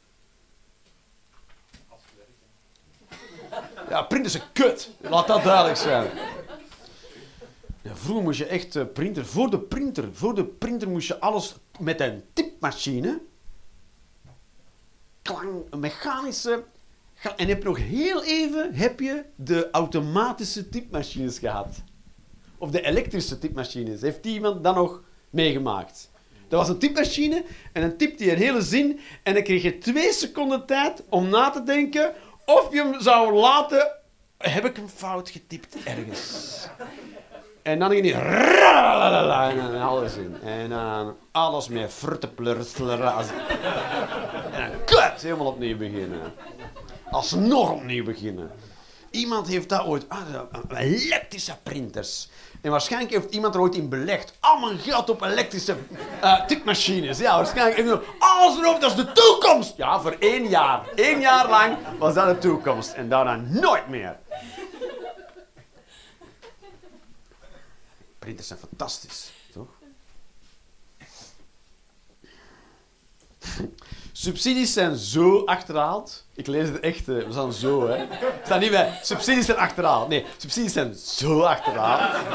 [3.89, 4.91] Ja, printers zijn kut.
[5.01, 6.11] Laat dat duidelijk zijn.
[7.82, 11.20] Ja, vroeger moest je echt eh, printer, voor de printer, voor de printer moest je
[11.20, 13.20] alles met een typmachine,
[15.22, 16.64] klang, een mechanische,
[17.37, 21.82] en heb nog heel even heb je de automatische typmachines gehad.
[22.59, 24.01] Of de elektrische typmachines.
[24.01, 26.11] Heeft die iemand dan nog meegemaakt?
[26.49, 29.78] Dat was een typmachine en dan typte je een hele zin en dan kreeg je
[29.78, 32.14] twee seconden tijd om na te denken
[32.47, 33.90] of je hem zou laten...
[34.38, 36.66] Heb ik hem fout getypt ergens?
[37.62, 38.22] En dan ging hij...
[39.51, 40.36] En alles in.
[40.42, 43.26] En dan alles met frutteplursleraas.
[44.53, 46.32] En dan kut, helemaal opnieuw beginnen.
[47.11, 48.51] Alsnog opnieuw beginnen.
[49.11, 50.09] Iemand heeft dat ooit...
[50.09, 50.20] Ah,
[50.76, 52.28] elektrische printers.
[52.65, 54.33] En waarschijnlijk heeft iemand er ooit in belegd.
[54.41, 55.77] Al mijn geld op elektrische
[56.21, 57.19] eh typemachines.
[57.19, 57.87] Ja, waarschijnlijk.
[57.87, 59.77] Dan, Alles erop, dat is de toekomst.
[59.77, 60.89] Ja, voor één jaar.
[60.95, 62.93] Eén jaar lang was dat de toekomst.
[62.93, 64.19] En daarna nooit meer.
[68.19, 69.69] Printers zijn fantastisch, toch?
[74.17, 76.25] Subsidies zijn zo achterhaald.
[76.35, 77.97] Ik lees het echt, eh, we zijn zo, hè.
[77.97, 80.09] Het staat niet bij, subsidies zijn achterhaald.
[80.09, 82.27] Nee, subsidies zijn zo achterhaald.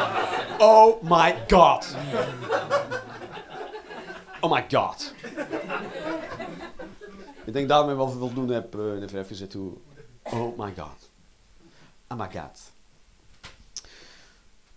[0.58, 1.96] Oh my god.
[4.42, 5.14] Oh my god.
[7.46, 9.74] Ik denk daarmee wel voldoende heb eh, in de vijf gezet hoe...
[10.24, 11.10] Oh my god.
[12.08, 12.72] Oh my god.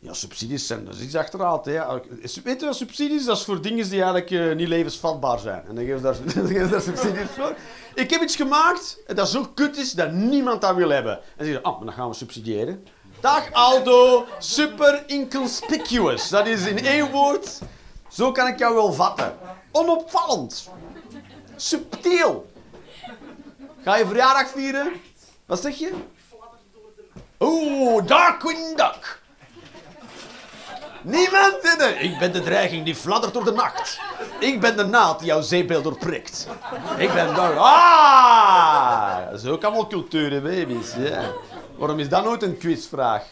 [0.04, 1.64] Ja, subsidies zijn, dat is iets achterhaald.
[1.64, 2.00] Hè.
[2.44, 3.24] Weet je wat subsidies?
[3.24, 5.62] Dat is voor dingen die eigenlijk eh, niet levensvatbaar zijn.
[5.68, 7.54] En dan geven ze daar, ze daar subsidies voor.
[7.94, 11.12] Ik heb iets gemaakt dat zo kut is dat niemand dat wil hebben.
[11.12, 12.86] En dan zeggen ze, oh, maar dan gaan we subsidiëren.
[13.20, 16.28] Dag Aldo, super inconspicuous.
[16.28, 17.58] Dat is in één woord.
[18.08, 19.36] Zo kan ik jou wel vatten.
[19.72, 20.68] Onopvallend.
[21.56, 22.50] Subtiel.
[23.82, 24.92] Ga je verjaardag vieren?
[25.46, 25.92] Wat zeg je?
[27.40, 29.21] Oeh, Darkwing Duck.
[31.02, 31.96] Niemand in de...
[32.00, 34.00] Ik ben de dreiging die fladdert door de nacht.
[34.40, 36.48] Ik ben de naald die jouw zeebeeld doorprikt.
[36.98, 37.56] Ik ben daar...
[37.56, 39.32] Ah!
[39.34, 40.94] Is ook allemaal cultuur, baby's.
[40.98, 41.32] Ja.
[41.76, 43.24] Waarom is dat nooit een quizvraag?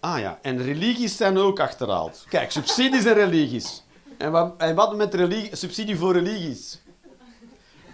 [0.00, 2.24] Ah ja, en religies zijn ook achterhaald.
[2.28, 3.82] Kijk, subsidies en religies.
[4.18, 6.80] En wat, en wat met religie, subsidie voor religies?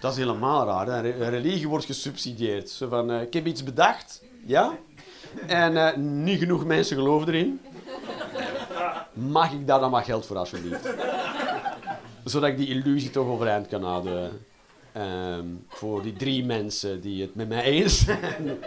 [0.03, 1.05] Dat is helemaal raar.
[1.07, 2.71] Religie wordt gesubsidieerd.
[2.71, 4.79] Zo van, eh, ik heb iets bedacht, ja?
[5.47, 7.61] En eh, niet genoeg mensen geloven erin.
[9.13, 10.95] Mag ik daar dan maar geld voor, alsjeblieft?
[12.25, 14.45] Zodat ik die illusie toch overeind kan houden.
[14.93, 18.59] Ehm, voor die drie mensen die het met mij eens zijn.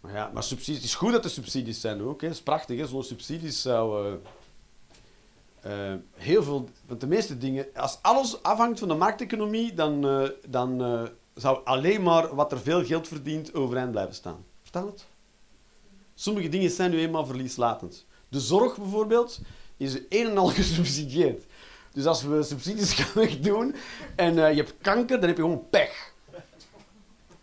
[0.00, 2.20] Maar ja, maar subsidies, het is goed dat er subsidies zijn ook.
[2.20, 2.28] Hè.
[2.28, 2.88] Is prachtig.
[2.88, 4.06] Zo'n subsidies zou...
[4.06, 4.12] eh,
[5.60, 6.68] eh, heel veel...
[6.86, 7.66] Want de meeste dingen...
[7.74, 11.02] Als alles afhangt van de markteconomie, dan, eh, dan eh,
[11.34, 14.44] zou alleen maar wat er veel geld verdient overeind blijven staan.
[14.58, 15.06] Verstaan het?
[16.14, 18.06] Sommige dingen zijn nu eenmaal verlieslatend.
[18.28, 19.40] De zorg bijvoorbeeld
[19.76, 21.44] is een en al gesubsidieerd.
[21.92, 23.74] Dus als we subsidies gaan wegdoen
[24.16, 26.12] en je hebt kanker, dan heb je gewoon pech.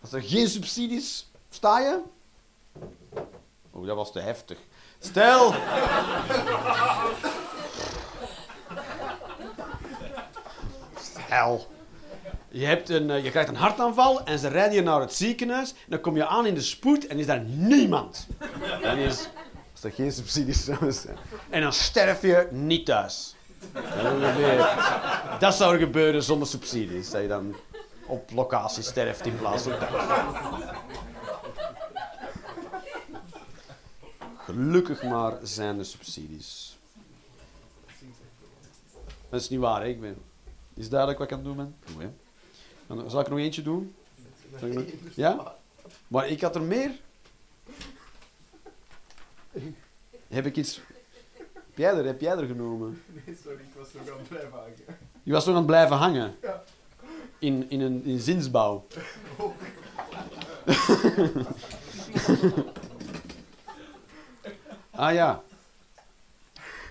[0.02, 1.32] Als er geen subsidies...
[1.50, 2.02] Sta je?
[3.72, 4.58] Oh, dat was te heftig.
[5.00, 5.54] Stel...
[12.50, 15.72] Je, hebt een, eh, je krijgt een hartaanval en ze rijden je naar het ziekenhuis.
[15.72, 18.28] En dan kom je aan in de spoed en is daar niemand.
[18.82, 19.28] Dan is...
[19.72, 21.18] Als er geen subsidies zijn.
[21.50, 23.36] En dan sterf je niet thuis.
[25.40, 27.10] Dat, zou gebeuren zonder subsidies.
[27.10, 27.56] Dat je dan
[28.08, 30.04] op locatie sterft in plaats van thuis.
[34.38, 36.78] Gelukkig maar zijn er subsidies.
[39.30, 39.88] Dat is niet waar, hè?
[39.88, 40.27] Ik ben...
[40.78, 41.76] Is duidelijk wat ik aan het doen ben?
[41.94, 42.10] Goed, hè?
[42.88, 43.96] Dan- Zal ik er nog eentje doen?
[45.14, 45.56] Ja?
[46.08, 46.92] Maar ik had er meer.
[50.28, 50.82] Heb ik iets...
[51.54, 53.02] Heb jij er, heb jij er genomen?
[53.26, 54.74] Nee, sorry, ik was nog aan het blijven hangen.
[55.24, 56.36] Je was nog aan het blijven hangen.
[56.42, 56.64] Ja.
[57.40, 58.88] In, in een in zinsbouw.
[64.92, 65.44] ah ja.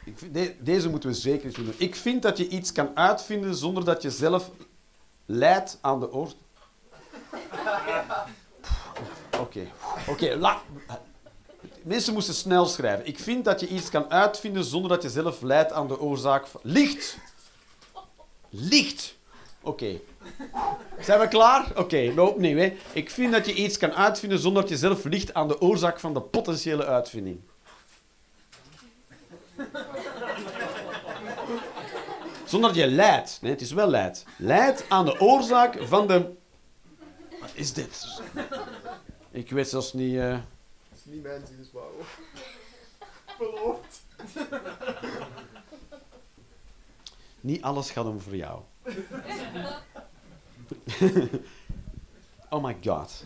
[0.06, 1.74] Ik deze moeten we zeker eens doen.
[1.76, 4.50] Ik vind dat je iets kan uitvinden zonder dat je zelf
[5.24, 6.38] leidt aan de oorzaak.
[9.40, 9.66] Oké,
[10.08, 10.38] oké.
[11.82, 13.06] Mensen moesten snel schrijven.
[13.06, 16.46] Ik vind dat je iets kan uitvinden zonder dat je zelf leidt aan de oorzaak
[16.46, 16.60] van...
[16.64, 17.18] Licht!
[18.48, 19.16] Licht!
[19.62, 20.00] Oké.
[21.00, 21.72] Zijn we klaar?
[21.76, 22.56] Oké, opnieuw.
[22.56, 22.76] Hè.
[22.92, 26.00] Ik vind dat je iets kan uitvinden zonder dat je zelf ligt aan de oorzaak
[26.00, 27.40] van de potentiële uitvinding.
[32.44, 33.38] Zonder dat je leidt.
[33.42, 34.24] Nee, het is wel leidt.
[34.36, 36.34] Leidt aan de oorzaak van de...
[37.40, 38.20] Wat is dit?
[39.30, 40.16] Ik weet zelfs niet...
[40.16, 40.40] eh, Dat
[40.98, 41.90] is niet mijn zinsbouw.
[43.38, 44.04] Beloofd.
[47.40, 48.60] Niet alles gaat om voor jou.
[52.50, 53.22] oh my god.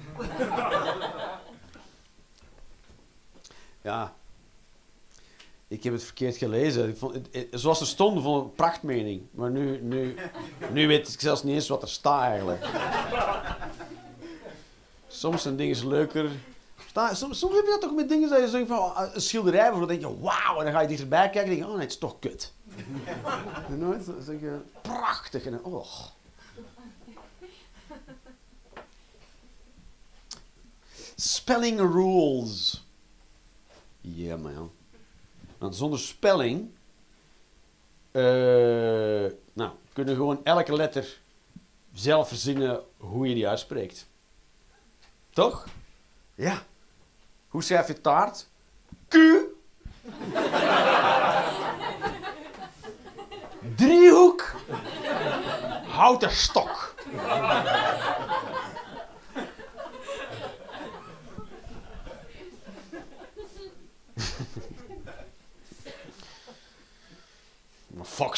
[3.82, 4.14] Ja.
[5.70, 6.88] Ik heb het verkeerd gelezen.
[6.88, 9.22] Ik vond, het- zoals er stond, vond ik een prachtmening.
[9.30, 10.16] Maar nu, nu,
[10.72, 12.66] nu weet ik zelfs niet eens wat er staat eigenlijk.
[15.08, 16.30] Soms zijn dingen leuker.
[17.12, 20.00] Soms, heb je dat toch met dingen dat je zegt van oh, een schilderij, bijvoorbeeld,
[20.00, 21.98] denk je wauw, en dan ga je dichterbij kijken en denk je, oh het is
[21.98, 22.52] toch kut.
[23.68, 25.86] Nooit dan zeg je prachtig en oh.
[31.16, 32.84] Spelling rules.
[34.00, 34.70] Ja, man.
[35.60, 36.70] Want zonder spelling.
[38.10, 38.22] eh
[39.52, 41.18] nou, kunnen we gewoon elke letter
[41.94, 44.06] zelf verzinnen hoe je die uitspreekt.
[45.30, 45.66] Toch?
[46.34, 46.62] Ja.
[47.48, 48.46] Hoe schrijf je taart?
[49.08, 49.16] Q.
[53.76, 54.54] Driehoek.
[55.88, 56.94] Houten stok.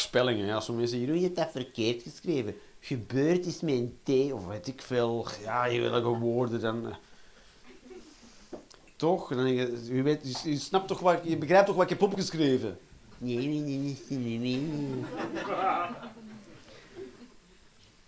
[0.03, 0.59] Spellingen, ja.
[0.59, 2.55] Sommige mensen zeggen, je hebt dat verkeerd geschreven.
[2.79, 5.27] Gebeurd is met een T, of weet ik veel.
[5.43, 6.95] Ja, je welke woorden dan...
[8.95, 9.27] Toch?
[9.27, 12.01] Dan je, je, weet, je, je snapt toch wat, je begrijpt toch wat ik heb
[12.01, 12.79] opgeschreven?
[13.17, 15.03] Nee, nee, nee, nee, nee, nee.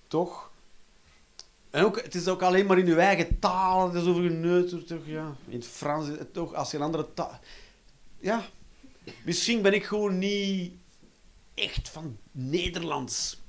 [0.08, 0.52] Toch?
[1.70, 3.88] En ook, het is ook alleen maar in je eigen taal.
[3.92, 5.06] Het is over geneuterd, toch?
[5.06, 5.36] Ja.
[5.48, 7.40] In het Frans, toch, als je een andere taal...
[8.20, 8.46] Ja.
[9.26, 10.74] Misschien ben ik gewoon niet
[11.56, 13.44] echt van Nederlands.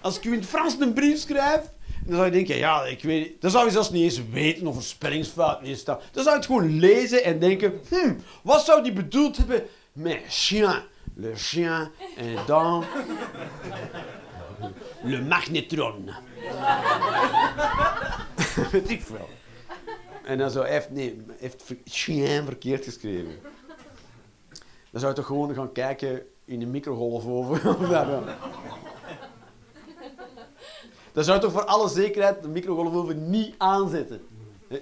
[0.00, 1.60] Als ik u in het Frans een brief schrijf,
[2.04, 3.40] dan zou je denken, ja, ik weet.
[3.40, 5.98] Dan zou je zelfs niet eens weten of er spellingsfouten in staan.
[6.12, 9.62] Dan zou je het gewoon lezen en denken, hm, wat zou die bedoeld hebben
[9.92, 10.82] met chien?
[11.14, 12.84] Le chien en dan...
[15.02, 16.10] Le magnetron.
[18.72, 19.28] Weet ik veel.
[20.24, 23.40] En dan zo, heeft, nee, heeft chien verkeerd geschreven.
[24.92, 27.52] Dan zou je toch gewoon gaan kijken in de microgolfoven.
[27.76, 28.06] of dat
[31.12, 34.26] dan- zou je toch voor alle zekerheid de microgolfoven niet aanzetten.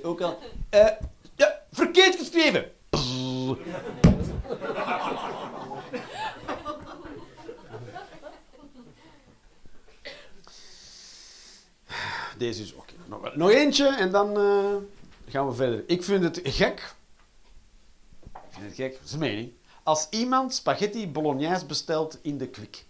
[0.02, 0.38] Ook al...
[0.70, 0.86] eh,
[1.34, 2.70] ja, verkeerd geschreven!
[12.38, 12.92] Deze is oké.
[13.06, 14.76] Nog, nog eentje en dan eh,
[15.32, 15.84] gaan we verder.
[15.86, 16.94] Ik vind het gek.
[18.32, 19.52] Ik vind het gek, dat is een mening.
[19.82, 22.84] Als iemand spaghetti bolognese bestelt in de kwik.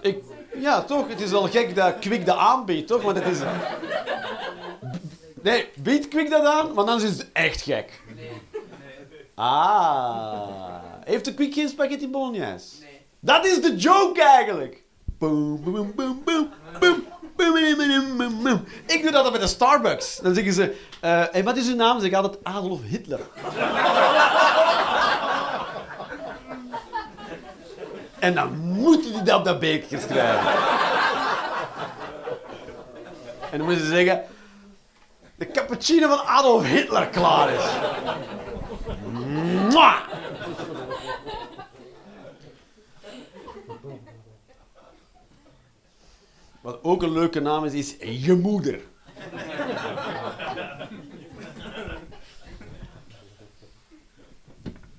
[0.00, 0.22] Ik,
[0.58, 1.08] ja, toch?
[1.08, 3.02] Het is wel gek dat Kwik dat aanbiedt, toch?
[3.02, 3.38] Want het is...
[5.42, 6.74] Nee, biedt Kwik dat aan?
[6.74, 8.02] Want dan is het echt gek.
[9.34, 10.82] Ah.
[11.04, 12.80] Heeft de Kwik geen spaghetti bolognese?
[12.80, 13.00] Nee.
[13.20, 14.82] Dat is de joke eigenlijk.
[15.18, 16.50] Boom, boom, boom, boom,
[16.80, 17.04] boom.
[18.86, 20.16] Ik doe dat altijd bij de Starbucks.
[20.22, 22.00] Dan zeggen ze, hey, wat is uw naam?
[22.00, 23.20] Zeg ik altijd Adolf Hitler.
[28.18, 30.52] en dan moeten die dat op dat bekertje schrijven.
[33.50, 34.22] en dan moeten ze zeggen,
[35.34, 37.64] de cappuccino van Adolf Hitler klaar is.
[46.64, 48.80] Wat ook een leuke naam is, is je moeder.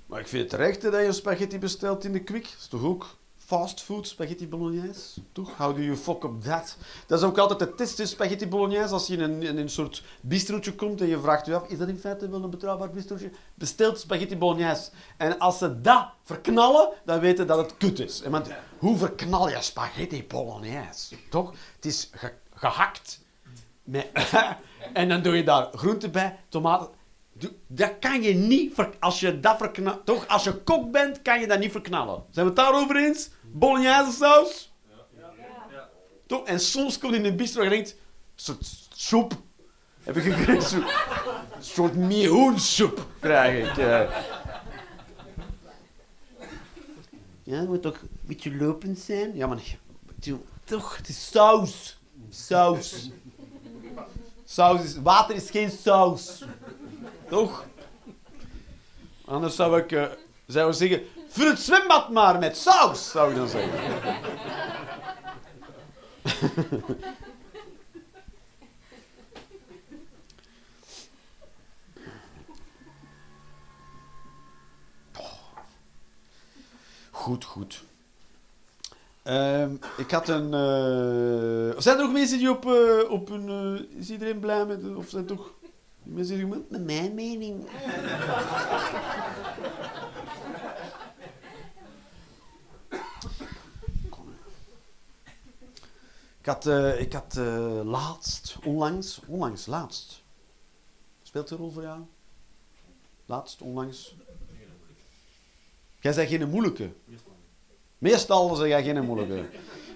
[0.05, 2.43] maar ik vind het terecht dat je spaghetti bestelt in de kwik.
[2.43, 5.21] Dat is toch ook fastfood spaghetti bolognese?
[5.31, 5.57] Toch?
[5.57, 6.77] How do you fuck up that?
[7.07, 8.93] Dat is ook altijd de test, spaghetti bolognese.
[8.93, 11.87] Als je in een, een soort bistrootje komt en je vraagt je af, is dat
[11.87, 13.31] in feite wel een betrouwbaar bistrootje?
[13.53, 14.89] Bestelt spaghetti bolognese.
[15.17, 18.21] En als ze dat verknallen, dan weten dat het kut is.
[18.21, 18.31] En
[18.85, 21.15] hoe verknal je spaghetti bolognese?
[21.29, 21.53] Toch?
[21.75, 23.21] Het is ge- gehakt.
[23.83, 24.07] Met
[24.93, 26.89] en dan doe je daar groenten bij, tomaten.
[27.67, 30.27] Dat kan je niet, als je dat verknalt, toch?
[30.27, 32.23] Als je kok bent, kan je dat niet verknallen.
[32.29, 33.29] Zijn we het daarover eens?
[33.41, 34.73] Bolognese saus?
[35.17, 35.89] Ja.
[36.27, 36.45] Toch?
[36.47, 37.95] En soms komt in een bistro en je denkt,
[38.35, 39.33] soort soep.
[40.03, 40.61] Heb ik gekregen?
[40.61, 40.83] Soep.
[41.55, 43.75] Een soort meehoensoep krijg ik.
[47.43, 49.35] Ja, moet toch een beetje lopend zijn?
[49.35, 49.59] Ja, maar
[50.63, 51.99] toch, het is saus.
[52.29, 53.09] Saus.
[54.45, 56.43] Saus is, water is geen saus.
[57.29, 57.65] Toch?
[59.25, 60.05] Anders zou ik, eh,
[60.45, 64.15] zou ik zeggen, vul het zwembad maar met saus, zou ik dan zeggen.
[77.25, 77.83] Goed, goed.
[79.25, 80.53] Ehm, ik had een.
[80.53, 83.49] eh, Zijn er nog mensen die op, eh, op een.
[83.49, 84.95] eh, is iedereen blij met.
[84.95, 85.53] Of zijn toch.
[86.03, 86.45] Mensen die.
[86.45, 87.67] Met mijn mening.
[96.39, 96.65] Ik had,
[96.99, 97.35] ik had
[97.85, 100.23] laatst, onlangs, onlangs, laatst.
[101.23, 102.01] Speelt een rol voor jou?
[103.25, 104.15] Laatst, onlangs.
[105.99, 106.93] Jij zei geen moeilijke.
[107.97, 109.49] Meestal zeg jij geen moeilijke.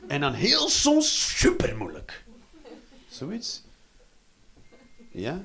[0.08, 2.24] En dan heel soms super moeilijk.
[3.10, 3.64] Zoiets?
[5.12, 5.42] Ja?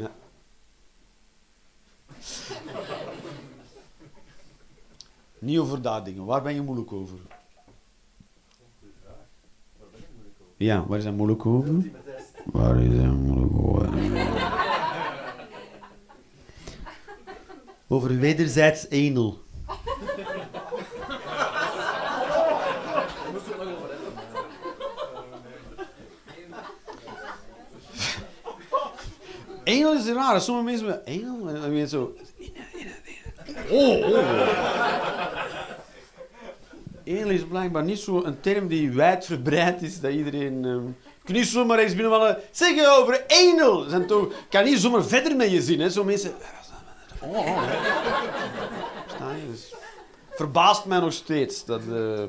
[0.00, 0.10] ja.
[5.38, 6.24] Niet over dat dingen.
[6.24, 7.18] Waar ben je moeilijk over?
[10.56, 11.90] Ja, waar is hij moeilijk over?
[12.44, 13.88] Waar is hij moeilijk over?
[17.88, 19.44] Over wederzijds enel.
[29.66, 30.40] Enel is raar.
[30.40, 32.14] Sommige mensen met enel en weer zo.
[33.70, 34.18] Oh, oh.
[37.04, 40.64] Enel is blijkbaar niet zo een term die wijdverbreid is dat iedereen.
[40.64, 42.38] ehm, ik kan niet zomaar eens binnenvallen.
[42.50, 43.88] Zeg over enel.
[43.88, 45.80] Zijn toch, kan niet zomaar verder met je zien.
[45.80, 45.90] Hè.
[45.90, 46.34] Zo mensen.
[47.20, 47.62] Oh, oh.
[49.18, 49.74] Je dus.
[50.30, 52.22] Verbaast mij nog steeds dat eh,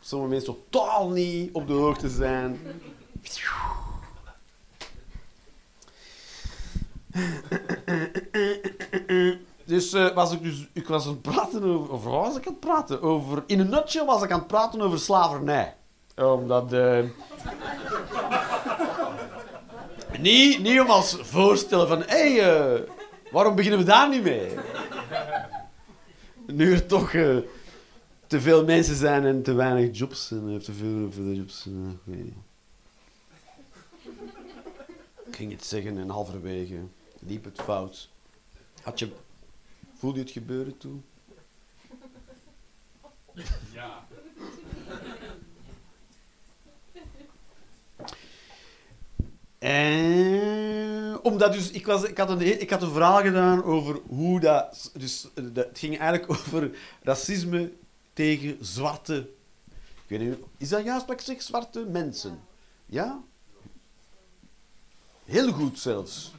[0.00, 2.60] sommige mensen totaal niet op de hoogte zijn.
[9.68, 12.52] Dus eh, was ik dus, ik was aan het praten over, over was ik aan
[12.52, 13.02] het praten?
[13.02, 15.76] Over, in een nutshell was ik aan het praten over slavernij.
[16.16, 17.04] Omdat, eh,
[20.20, 22.80] niet, niet om als voorstellen van, hé, eh,
[23.30, 24.54] waarom beginnen we daar niet mee?
[26.46, 27.10] Nu er toch,
[28.26, 30.30] te veel mensen zijn en te weinig jobs.
[30.30, 31.66] En te veel, veel jobs.
[31.66, 32.00] en.
[35.26, 36.78] Ik ging het zeggen en halverwege
[37.28, 38.08] liep het fout.
[38.82, 39.12] Had je,
[39.94, 41.04] voelde je het gebeuren toen?
[43.72, 44.06] Ja.
[49.58, 54.40] En omdat dus, ik, was, ik, had een, ik had een verhaal gedaan over hoe
[54.40, 54.90] dat...
[54.94, 57.72] Dus, eh, dat het ging eigenlijk over racisme
[58.12, 59.30] tegen zwarte...
[60.06, 61.42] Ik weet niet, is dat juist wat ik zeg?
[61.42, 62.40] Zwarte mensen.
[62.86, 63.20] Ja?
[65.24, 66.32] Heel goed zelfs.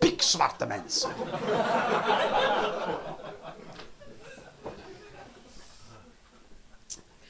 [0.00, 1.10] Pikzwarte mensen.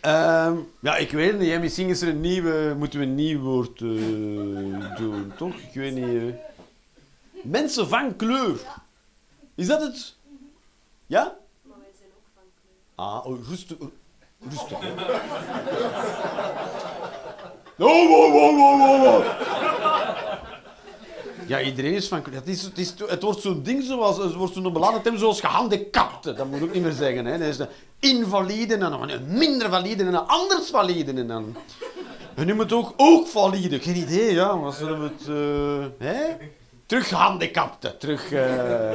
[0.01, 1.51] Ehm, ja, ik weet niet.
[1.51, 1.59] hè.
[1.59, 5.55] Misschien is er een nieuwe, moeten we een nieuw woord eh, doen, toch?
[5.55, 6.35] Ik weet niet.
[6.35, 6.39] eh.
[7.43, 8.61] Mensen van kleur.
[9.55, 10.17] Is dat het?
[11.07, 11.37] Ja?
[11.63, 13.07] Maar wij zijn ook van kleur.
[13.07, 13.77] Ah, rustig.
[13.81, 13.89] oh,
[14.51, 14.79] Rustig.
[17.79, 20.30] Oh, oh, oh, oh, oh, oh.
[21.51, 22.35] Ja, iedereen is van kleur.
[22.37, 25.41] Het, is, het, is, het wordt zo'n ding zoals, het wordt zo'n beladen term zoals
[25.41, 26.37] gehandicapten.
[26.37, 27.25] Dat moet ik ook niet meer zeggen.
[27.27, 27.39] Hè.
[27.39, 31.13] Dat is een invalide en dan een minder valide en een anders valide.
[31.13, 31.57] En dan...
[32.35, 33.81] We noemen het ook ook valide.
[33.81, 34.59] Geen idee, ja.
[34.59, 35.29] Wat zullen we het...
[36.01, 36.23] eh, hè?
[36.87, 37.99] Terug gehandicapten.
[37.99, 38.33] Terug...
[38.33, 38.91] eh,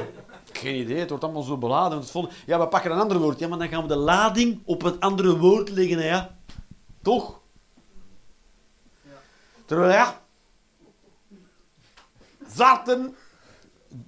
[0.52, 1.98] Geen idee, het wordt allemaal zo beladen.
[1.98, 3.40] Het vol- Ja, we pakken een ander woord.
[3.40, 6.38] Ja, maar dan gaan we de lading op het andere woord leggen, hè, ja.
[7.02, 7.40] Toch?
[9.66, 10.24] Terwijl, ja...
[12.56, 13.14] Zwarte,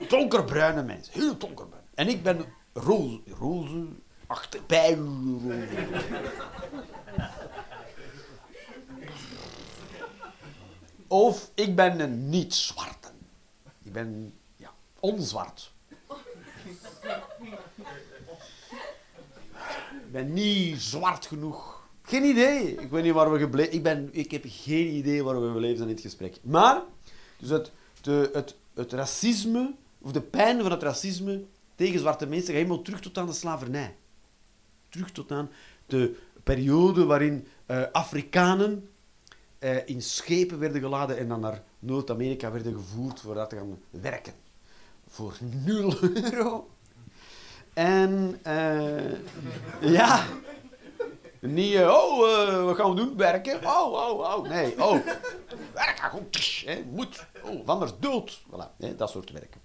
[0.07, 1.13] donkerbruine mensen.
[1.13, 1.83] Heel donkerbruin.
[1.93, 3.19] En ik ben roze.
[3.39, 3.85] Roze,
[4.27, 5.67] achter, bij roze.
[11.07, 13.07] Of ik ben een niet-zwarte.
[13.83, 15.71] Ik ben, ja, onzwart.
[20.05, 21.87] Ik ben niet zwart genoeg.
[22.01, 22.75] Geen idee.
[22.75, 25.77] Ik weet niet waar we gebleven ik, ben, ik heb geen idee waar we gebleven
[25.77, 26.37] zijn in dit gesprek.
[26.43, 26.81] Maar,
[27.37, 27.71] dus het,
[28.07, 31.43] de, het, het racisme, of de pijn van het racisme
[31.75, 33.95] tegen zwarte mensen, gaat helemaal terug tot aan de slavernij.
[34.89, 35.49] Terug tot aan
[35.85, 38.89] de periode waarin eh, Afrikanen
[39.59, 43.79] eh, in schepen werden geladen en dan naar Noord-Amerika werden gevoerd voor daar te gaan
[43.89, 44.33] werken.
[45.07, 46.69] Voor 0 euro.
[47.73, 49.11] En eh,
[49.81, 50.25] ja,
[51.39, 53.17] niet, eh, oh, eh, wat gaan we doen?
[53.17, 53.65] Werken?
[53.65, 54.97] Oh, oh, oh, nee, oh.
[55.73, 57.25] Werken, goed, tsch, hè, moet.
[57.43, 58.39] Oh, anders dood.
[58.51, 59.61] Voilà, hè, dat soort werken.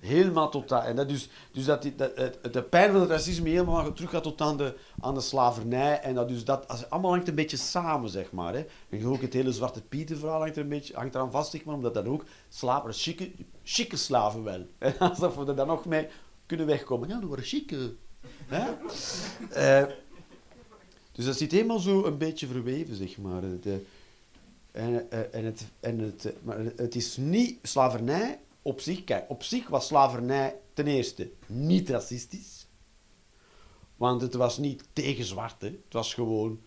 [0.00, 0.84] Helemaal tot dat.
[0.84, 2.16] En dat dus, dus dat, die- dat
[2.52, 6.00] de pijn van het racisme helemaal terug gaat tot aan de, aan de slavernij.
[6.00, 8.54] En dat dus dat, als, allemaal hangt een beetje samen, zeg maar.
[8.54, 8.66] Hè.
[8.88, 11.64] En ook het hele Zwarte Pieten verhaal hangt, er een beetje, hangt eraan vast, zeg
[11.64, 13.30] maar, omdat dat ook slaven, chique,
[13.62, 14.66] chique slaven wel.
[14.78, 16.08] En alsof we er dan nog mee
[16.46, 17.08] kunnen wegkomen.
[17.08, 17.94] Ja, dat waren chique.
[18.46, 18.64] Hè?
[21.18, 23.40] Dus dat zit helemaal zo een beetje verweven, zeg maar.
[23.60, 23.84] De,
[24.70, 29.04] en, eh, en, het, en het, eh, maar het is niet slavernij op zich.
[29.04, 32.66] Kijk, op zich was slavernij ten eerste niet racistisch.
[33.96, 35.66] Want het was niet tegen zwarte.
[35.66, 36.60] Het was gewoon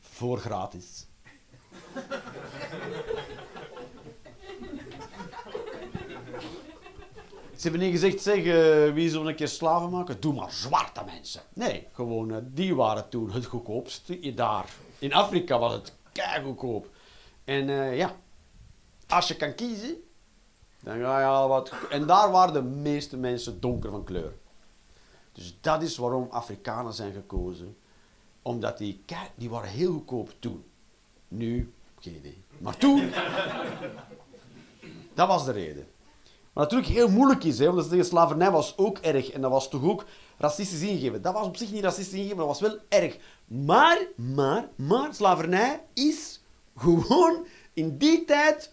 [0.00, 1.06] voor gratis.
[7.58, 10.20] Ze hebben niet gezegd, zeg, eh, wie zullen een keer slaven maken?
[10.20, 11.42] Doe maar zwarte mensen.
[11.52, 14.68] Nee, gewoon, eh, die waren toen het goedkoopste daar.
[14.98, 15.92] In Afrika was het
[16.44, 16.86] goedkoop.
[17.44, 18.16] En eh, ja,
[19.08, 19.96] als je kan kiezen,
[20.82, 21.72] dan ga je al wat...
[21.90, 24.32] En daar waren de meeste mensen donker van kleur.
[25.32, 27.76] Dus dat is waarom Afrikanen zijn gekozen.
[28.42, 29.04] Omdat die,
[29.34, 30.64] die waren heel goedkoop toen.
[31.28, 32.42] Nu, geen idee.
[32.58, 33.10] Maar toen,
[35.14, 35.88] dat was de reden.
[36.58, 39.30] Wat natuurlijk heel moeilijk is, hè, want de slavernij was ook erg.
[39.30, 40.04] En dat was toch ook
[40.38, 41.22] racistisch ingegeven.
[41.22, 43.16] Dat was op zich niet racistisch ingegeven, dat was wel erg.
[43.46, 46.40] Maar, maar, maar, slavernij is
[46.76, 48.72] gewoon in die tijd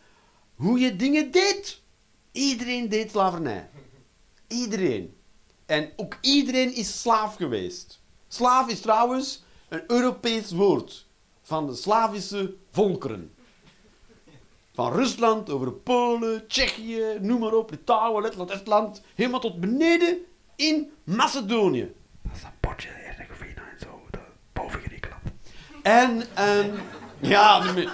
[0.56, 1.82] hoe je dingen deed.
[2.32, 3.70] Iedereen deed slavernij.
[4.48, 5.18] Iedereen.
[5.66, 8.02] En ook iedereen is slaaf geweest.
[8.28, 11.08] Slaaf is trouwens een Europees woord
[11.42, 13.35] van de Slavische volkeren.
[14.76, 20.17] Van Rusland over Polen, Tsjechië, noem maar op, Litouwen, Letland, Estland, helemaal tot beneden
[20.55, 21.93] in Macedonië.
[22.21, 24.21] Dat is dat potje Herzegovina en zo, dat-
[24.53, 25.23] boven Griekenland.
[25.84, 26.73] En, en,
[27.19, 27.91] ja, niet meer.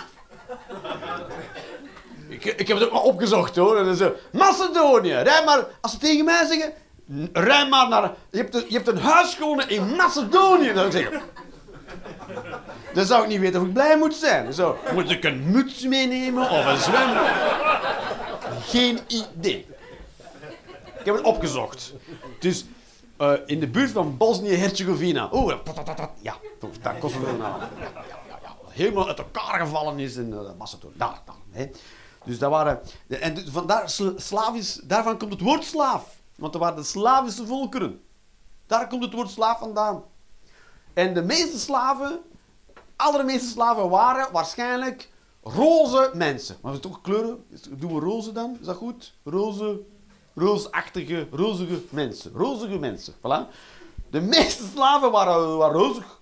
[2.30, 3.78] Ik, ik heb het ook maar opgezocht hoor.
[3.78, 6.74] En dan zo, Macedonië, rij maar, als ze tegen mij zeggen,
[7.34, 10.74] rij maar naar, je hebt een, je hebt een huis gewonnen in Macedonië.
[10.74, 11.22] Dan zou ik zeggen,
[12.94, 14.54] dan zou ik niet weten of ik blij moet zijn.
[14.54, 17.10] Zo, moet ik een muts meenemen of een zwem?
[18.62, 19.68] Geen idee.
[21.00, 21.94] Ik heb het opgezocht.
[22.40, 22.66] Dus
[23.18, 25.30] eh, in de buurt van Bosnië-Herzegovina.
[25.32, 25.56] Oeh,
[26.22, 27.70] ja, dat kost het ja.
[28.68, 30.94] Helemaal uit elkaar gevallen is in uh, Macedonië.
[30.98, 31.36] Daar, daar.
[31.52, 31.70] Hè.
[32.26, 32.80] Dus dat waren...
[33.08, 36.04] En de- vandaar, sla- slavisch, daarvan komt het woord slaaf.
[36.36, 38.02] Want dat waren de Slavische volkeren.
[38.68, 40.04] Daar komt het woord slaaf vandaan.
[40.94, 42.20] En de meeste slaven,
[43.02, 45.10] allermeeste slaven waren waarschijnlijk
[45.44, 46.58] roze mensen.
[46.62, 47.46] Maar we toch kleuren?
[47.70, 48.58] Doen we roze dan?
[48.60, 49.14] Is dat goed?
[49.24, 49.80] Roze,
[50.36, 52.32] roosachtige, rozige mensen.
[52.34, 53.54] Rozige mensen, voilà.
[54.10, 56.20] De meeste slaven waren, waren rozig.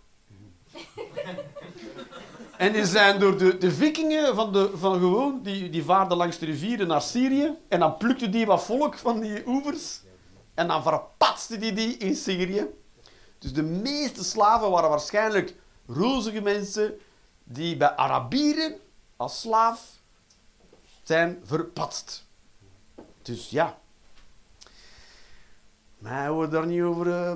[2.58, 6.38] En die zijn door de, de vikingen van, de, van gewoon, die, die vaarden langs
[6.38, 7.58] de rivieren naar Syrië.
[7.68, 10.02] En dan plukten die wat volk van die oevers.
[10.54, 12.68] En dan verpatsten die die in Syrië.
[13.38, 15.56] Dus de meeste slaven waren waarschijnlijk
[15.90, 17.00] rozige mensen
[17.44, 18.76] die bij Arabieren
[19.18, 19.82] als slaaf
[21.04, 22.26] zijn verpatst.
[23.22, 23.78] Dus ja.
[25.98, 27.34] Maar we daar niet over uh.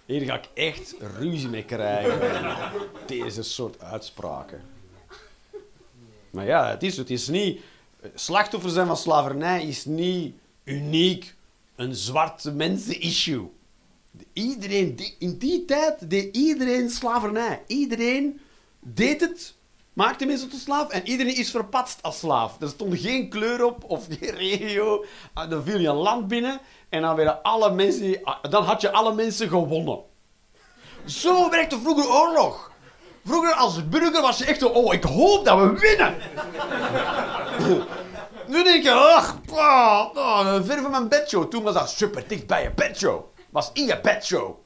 [0.07, 2.73] Hier ga ik echt ruzie mee krijgen.
[3.07, 4.61] Deze soort uitspraken.
[6.31, 7.61] Maar ja, het is, het is niet...
[8.15, 10.35] Slachtoffer zijn van slavernij is niet
[10.65, 11.35] uniek
[11.77, 13.49] een zwarte mensen-issue.
[14.33, 17.63] Iedereen, in die tijd deed iedereen slavernij.
[17.67, 18.41] Iedereen
[18.81, 19.55] deed het,
[19.97, 22.61] maakte mensen tot slaaf en iedereen is verpatst als slaaf.
[22.61, 25.05] Er stond geen kleur op of geen regio.
[25.35, 28.81] Ah, Dan viel je een land binnen en dan, werden alle mensen, ah, dan had
[28.81, 29.99] je alle mensen gewonnen.
[31.05, 32.71] Zo werkte vroeger oorlog.
[33.25, 36.17] Vroeger als burger was je echt zo, oh, ik hoop dat we winnen.
[38.53, 41.51] nu denk je, ach, pa, oh, ver van mijn bedshow.
[41.51, 43.25] Toen was dat super dicht bij je bedshow.
[43.51, 44.57] Was in je bedshow.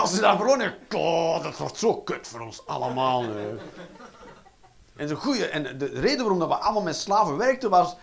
[0.00, 3.22] Als ze verloren, oh, dat wordt zo kut voor ons allemaal.
[3.22, 3.58] nee.
[4.96, 7.96] En, goeie, en de reden waarom dat we allemaal met slaven werkten was,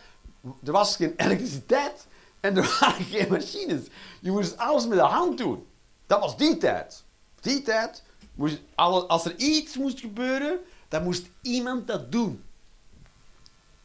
[0.63, 2.07] er was geen elektriciteit
[2.39, 3.87] en er waren geen machines.
[4.21, 5.67] Je moest alles met de hand doen.
[6.07, 7.03] Dat was die tijd.
[7.39, 8.61] Die tijd, moest
[9.07, 12.43] als er iets moest gebeuren, dan moest iemand dat doen.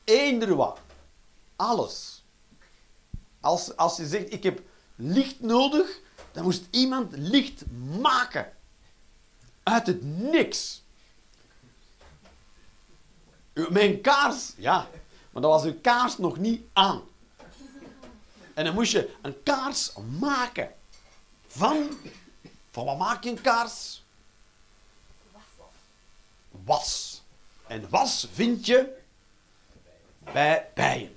[0.05, 0.79] Eender wat.
[1.57, 2.25] Alles.
[3.41, 4.61] Als, als je zegt, ik heb
[4.97, 6.01] licht nodig,
[6.33, 7.63] dan moest iemand licht
[8.01, 8.53] maken.
[9.63, 10.83] Uit het niks.
[13.53, 14.89] Mijn kaars, ja.
[15.31, 17.03] Maar dan was uw kaars nog niet aan.
[18.55, 20.75] En dan moest je een kaars maken.
[21.47, 21.99] Van,
[22.71, 24.03] van wat maak je een kaars?
[26.51, 27.23] Was.
[27.67, 28.99] En was vind je
[30.33, 31.17] bij bijen.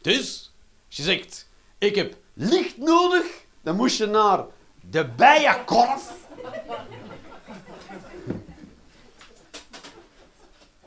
[0.00, 0.50] Dus,
[0.86, 1.48] als je zegt,
[1.78, 4.44] ik heb licht nodig, dan moest je naar
[4.80, 6.12] de bijenkorf.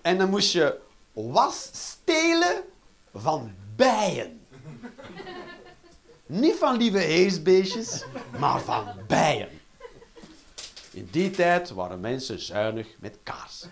[0.01, 0.79] En dan moest je
[1.13, 2.63] was stelen
[3.13, 4.45] van bijen.
[6.25, 8.05] Niet van lieve heersbeestjes,
[8.39, 9.49] maar van bijen.
[10.91, 13.71] In die tijd waren mensen zuinig met kaarsen.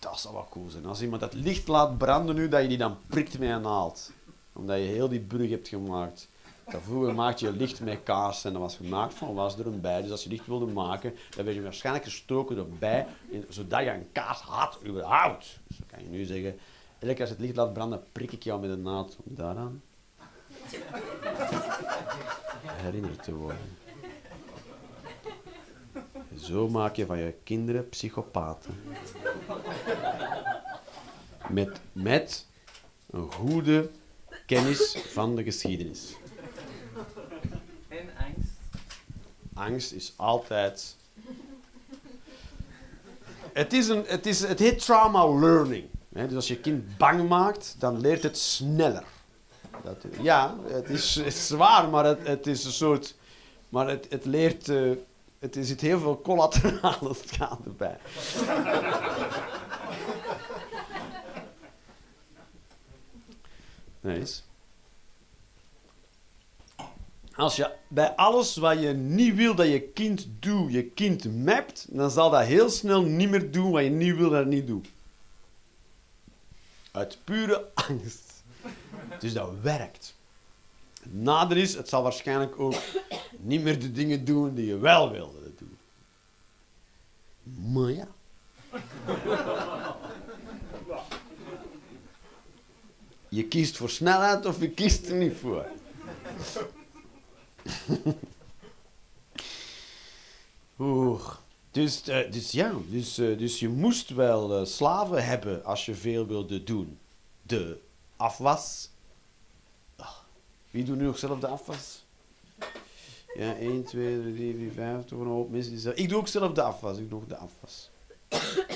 [0.00, 0.86] Dat zou wel cool zijn.
[0.86, 4.12] Als iemand dat licht laat branden nu, dat je die dan prikt met een naald.
[4.52, 6.28] Omdat je heel die brug hebt gemaakt.
[6.70, 9.80] Dat vroeger maakte je licht met kaars en dat was gemaakt van was er een
[9.80, 10.02] bij.
[10.02, 13.06] Dus als je licht wilde maken, dan werd je waarschijnlijk gestoken door bij,
[13.48, 15.58] zodat je een kaars had überhaupt.
[15.66, 16.58] Dus dan kan je nu zeggen,
[16.98, 19.34] elke keer als je het licht laat branden, prik ik jou met een naald om
[19.34, 19.82] daaraan
[22.82, 23.78] herinnerd te worden.
[26.42, 28.82] Zo maak je van je kinderen psychopaten.
[31.48, 32.46] Met, met
[33.10, 33.90] een goede
[34.46, 36.16] kennis van de geschiedenis.
[37.88, 38.50] En angst.
[39.54, 40.96] Angst is altijd.
[43.52, 45.84] Het, is een, het, is, het heet trauma learning.
[46.08, 49.04] Dus als je kind bang maakt, dan leert het sneller.
[49.82, 53.14] Dat, ja, het is, het is zwaar, maar het, het is een soort.
[53.68, 54.68] Maar het, het leert.
[54.68, 54.90] eh,
[55.40, 57.98] het er zit heel veel collaterale schade erbij.
[64.00, 64.40] Nice.
[67.34, 71.86] Als je bij alles wat je niet wil dat je kind doet, je kind mapt,
[71.90, 74.66] dan zal dat heel snel niet meer doen wat je niet wil dat het niet
[74.66, 74.88] doet.
[76.90, 78.42] Uit pure angst.
[79.18, 80.14] Dus dat werkt.
[81.02, 82.74] Het is, het zal waarschijnlijk ook
[83.38, 85.78] niet meer de dingen doen die je wel wilde doen.
[87.72, 88.08] Maar ja.
[93.28, 95.66] Je kiest voor snelheid of je kiest er niet voor.
[100.78, 101.34] Oeh.
[101.70, 105.94] Dus, eh, dus ja, dus, eh, dus je moest wel eh, slaven hebben als je
[105.94, 106.98] veel wilde doen.
[107.42, 107.80] De
[108.16, 108.89] afwas
[110.70, 112.04] wie doet nu nog zelf de afwas?
[113.34, 116.02] Ja, 1, 2, 3, 4, 5, 5, toch een hoop mensen die zeggen...
[116.02, 117.90] Ik doe ook zelf de afwas, ik doe de afwas.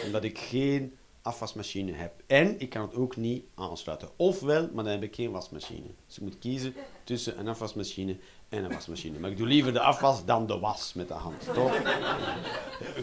[0.05, 2.23] Omdat ik geen afwasmachine heb.
[2.27, 4.09] En ik kan het ook niet aansluiten.
[4.17, 5.87] Ofwel, maar dan heb ik geen wasmachine.
[6.07, 8.17] Dus ik moet kiezen tussen een afwasmachine
[8.49, 9.19] en een wasmachine.
[9.19, 11.55] Maar ik doe liever de afwas dan de was met de hand.
[11.55, 11.81] Toch?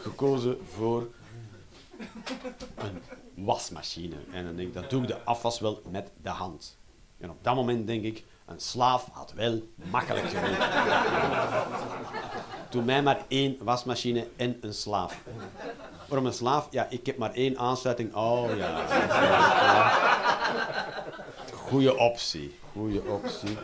[0.02, 1.08] Gekozen voor
[2.76, 3.02] een
[3.34, 4.16] wasmachine.
[4.32, 6.78] En dan denk ik, dan doe ik de afwas wel met de hand.
[7.18, 10.62] En op dat moment denk ik, een slaaf had wel makkelijk geweest.
[12.70, 15.18] Doe mij maar één wasmachine en een slaaf.
[16.08, 16.68] Waarom een slaaf?
[16.72, 18.16] Ja, ik heb maar één aansluiting.
[18.16, 18.86] Oh ja.
[21.54, 22.60] Goeie optie.
[22.72, 23.58] Goeie optie.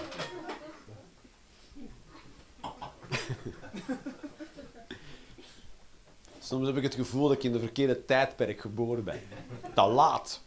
[6.39, 9.21] Soms heb ik het gevoel dat ik in de verkeerde tijdperk geboren ben.
[9.73, 10.41] Te laat.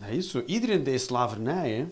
[0.00, 0.42] Dat is zo.
[0.46, 1.86] Iedereen deed slavernij, hè.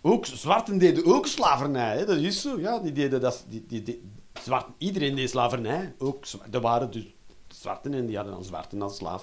[0.00, 2.04] Ook zwarten deden ook slavernij, hè.
[2.04, 2.60] Dat is zo.
[2.60, 3.44] Ja, die deden dat...
[3.48, 4.02] Die, die,
[4.42, 5.94] zwarten, iedereen deed slavernij.
[5.98, 7.04] Ook, er waren dus
[7.48, 9.22] zwarten en die hadden dan zwarten als slaaf.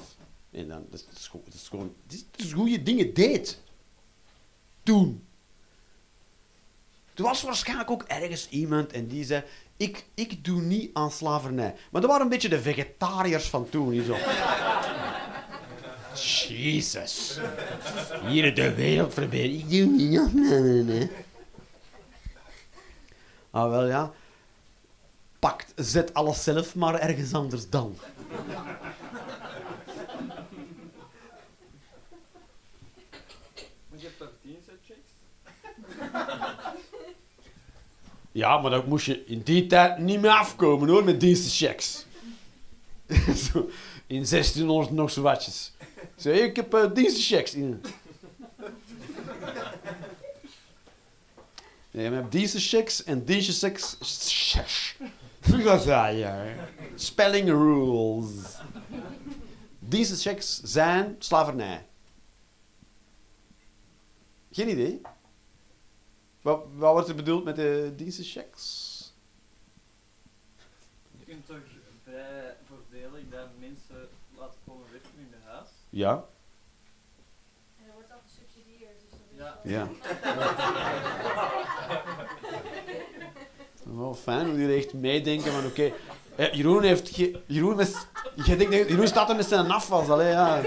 [0.51, 1.17] En dan, dat dat
[1.53, 1.93] is gewoon...
[2.07, 3.61] Dat is, je dingen deed.
[4.83, 5.25] Toen.
[7.13, 9.43] Er was waarschijnlijk ook ergens iemand en die zei...
[9.77, 11.75] Ik, ik doe niet aan slavernij.
[11.91, 14.03] Maar dat waren een beetje de vegetariërs van toen.
[14.03, 14.15] Zo...
[16.15, 17.39] Jezus.
[18.27, 19.55] Hier de wereld verbeteren.
[19.55, 21.09] Ik doe niet aan slavernij.
[23.51, 24.11] Ah, wel ja.
[25.39, 27.97] Pakt, zet alles zelf maar ergens anders dan.
[33.95, 34.99] Je hebt toch dienstchecks?
[38.31, 42.05] Ja, maar dan moest je in die tijd niet meer afkomen hoor, met dienstenchecks.
[43.51, 43.69] Zo,
[44.07, 45.72] in 1600 nog zo watjes.
[46.15, 47.53] Zo, ik heb uh, dienstenchecks.
[47.53, 47.81] in.
[51.91, 53.97] Nee, maar je hebt dienstenchecks en dienstenchecks...
[54.51, 54.95] checks.
[56.95, 58.57] Spelling rules.
[59.79, 61.85] Dienstenchecks zijn slavernij.
[64.51, 65.01] Geen idee.
[66.41, 68.91] Wat, wat wordt er bedoeld met de dienstenchecks?
[71.17, 71.57] Je kunt toch
[72.03, 75.69] bij verdeling dat mensen laten komen werken in de huis?
[75.95, 76.11] Ja.
[77.77, 79.73] En dat wordt al gesubsidieerd, dus dat is Ja.
[79.73, 79.87] wel- Ja.
[84.01, 85.91] Wel fijn hoe jullie echt meedenken van oké.
[86.35, 87.09] eh, Jeroen heeft...
[87.09, 87.93] ge- Jeroen, is,
[88.45, 90.09] je denkt, Jeroen staat er met zijn afwas.
[90.09, 90.59] Allee, ja.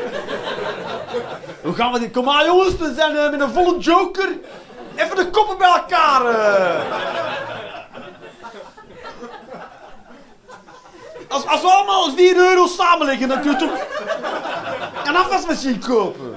[1.63, 2.11] Hoe gaan we dit...
[2.13, 4.29] Kom maar jongens, we zijn eh, met een volle joker.
[4.97, 6.25] Even de koppen bij elkaar.
[6.27, 6.95] eh.
[11.29, 13.71] Als, als we allemaal 4 euro samenleggen, dan kun je toch
[15.07, 16.35] een afwasmachine kopen.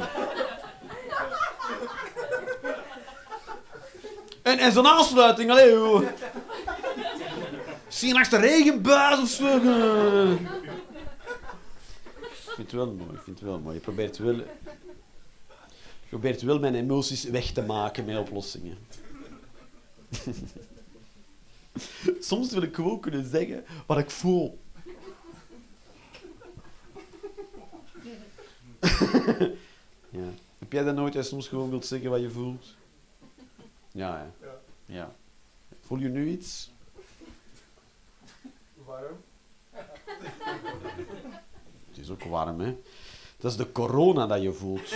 [4.42, 6.08] En, en zo'n aansluiting, allee, joh.
[7.86, 9.56] Misschien langs de regenbuis of zo.
[12.36, 13.76] Ik vind het wel mooi, ik vind het wel mooi.
[13.76, 14.36] Je probeert wel...
[16.10, 18.78] Je probeert wel mijn emoties weg te maken met oplossingen.
[22.20, 24.60] Soms wil ik gewoon kunnen zeggen wat ik voel.
[30.20, 30.30] ja.
[30.60, 32.76] Heb jij dat nooit, je soms gewoon wilt zeggen wat je voelt?
[33.92, 34.60] Ja, ja.
[34.86, 35.16] ja.
[35.82, 36.72] Voel je nu iets?
[38.86, 39.18] Waarom?
[41.90, 42.76] Het is ook warm, hè?
[43.38, 44.94] Dat is de corona dat je voelt.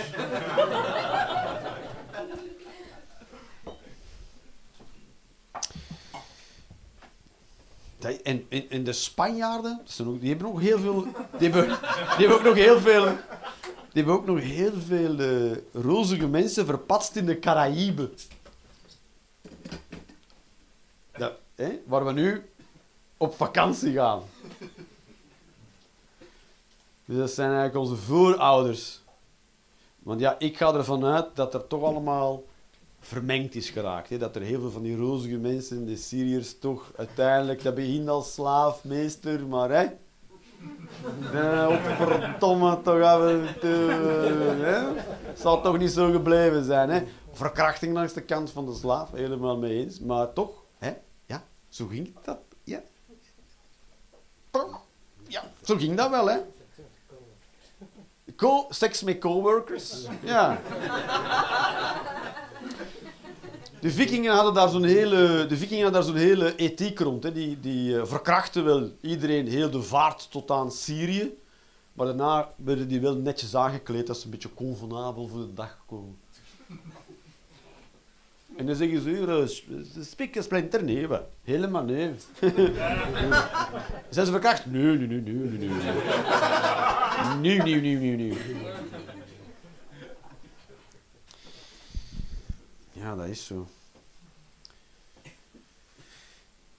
[8.04, 9.80] En, de Spanjaarden,
[10.20, 11.06] die hebben ook heel veel...
[11.38, 13.04] Die hebben, ook nog heel veel...
[13.92, 17.38] Die hebben ook nog heel veel eh, rozige mensen verpatst in de
[21.54, 22.50] hè, waar we nu
[23.16, 24.22] op vakantie gaan.
[27.04, 29.00] Dus dat zijn eigenlijk onze voorouders.
[29.98, 32.42] Want ja, ik ga ervan uit dat er toch allemaal
[33.04, 34.08] vermengd is geraakt.
[34.08, 34.18] Hè?
[34.18, 38.32] Dat er heel veel van die rozige mensen, de Syriërs, toch uiteindelijk, dat begint als
[38.34, 39.86] slaafmeester, maar hè.
[41.32, 43.90] Eh, Opverdomme, toch af en toe.
[44.60, 45.02] Hè?
[45.34, 47.02] Zal toch niet zo gebleven zijn, hè?
[47.32, 50.00] Verkrachting langs de kant van de slaaf, helemaal mee eens.
[50.00, 50.92] Maar toch, hè?
[51.26, 52.38] Ja, zo ging dat.
[52.64, 52.80] Ja.
[54.50, 54.80] Toch?
[55.26, 56.38] Ja, zo ging dat wel, hè?
[58.36, 60.06] Co seks met coworkers.
[60.22, 60.60] Ja.
[63.84, 67.22] De vikingen hadden daar zo'n hele, de vikingen hele ethiek rond.
[67.22, 67.32] Hè.
[67.32, 71.34] Die, die eh, verkrachten wel iedereen heel de vaart tot aan Syrië.
[71.92, 75.78] Maar daarna werden die wel netjes aangekleed dat ze een beetje convenabel voor de dag
[75.86, 76.16] komen.
[78.56, 79.70] En dan zeggen ze, hier, eh, sp-
[80.00, 81.08] spikken splinter, nee,
[81.42, 82.10] helemaal nee.
[84.10, 84.66] Zijn ze verkracht?
[84.66, 85.68] Nee, nee, nee, nee, nee, nee.
[87.40, 88.38] Nee, nee, nee, nee, nee.
[92.92, 93.66] Ja, dat is zo.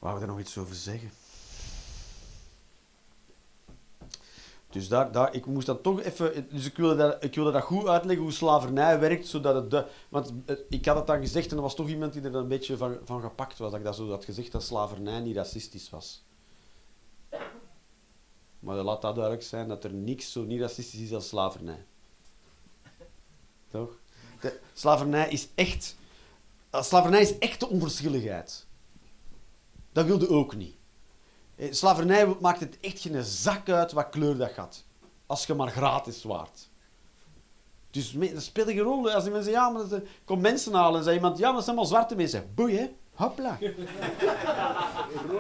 [0.05, 1.11] Wou ik er nog iets over zeggen?
[4.69, 6.47] Dus daar, daar, ik moest dat toch even...
[6.49, 9.71] Dus ik wilde, dat, ik wilde dat goed uitleggen hoe slavernij werkt, zodat het...
[9.71, 12.35] De, want eh, ik had het dan gezegd en er was toch iemand die er
[12.35, 13.71] een beetje van, van gepakt was.
[13.71, 16.23] Dat ik dat zo had gezegd dat slavernij niet racistisch was.
[18.59, 21.85] Maar laat dat duidelijk zijn dat er niks zo niet racistisch is als slavernij.
[23.67, 23.97] Toch?
[24.39, 25.95] De, slavernij is echt...
[26.69, 28.64] eh, Slavernij is echte onverschilligheid.
[29.95, 30.75] Dat wilde ook niet.
[31.55, 34.83] Eh, Slavernij maakt het echt geen zak uit wat kleur dat gaat.
[35.25, 36.69] Als je maar gratis waart.
[37.91, 39.11] Dus dat speelt geen rol.
[39.11, 41.63] Als die mensen ja, maar dat, kom mensen halen en zei iemand, ja, maar dat
[41.63, 42.51] zijn allemaal zwarte mensen.
[42.55, 42.91] Boei, hè?
[43.13, 43.57] Hopla.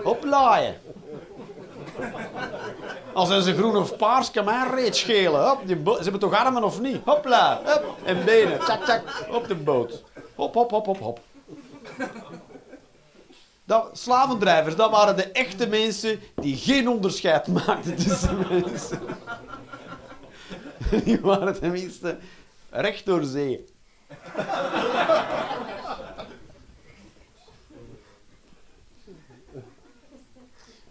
[0.03, 0.79] Hoplaaien.
[3.13, 5.49] Als ze groen of paars, kan mij reet schelen.
[5.49, 7.01] Hop, die ze hebben toch armen of niet?
[7.05, 7.61] Hopla.
[7.65, 8.59] Hop, en benen.
[8.59, 9.27] Tjak, tjak.
[9.31, 10.03] Op de boot.
[10.35, 11.19] Hop, hop, hop, hop, hop.
[13.65, 18.99] Dat, slavendrijvers, dat waren de echte mensen die geen onderscheid maakten tussen mensen.
[21.03, 22.17] Die waren tenminste
[22.69, 23.65] recht door zee.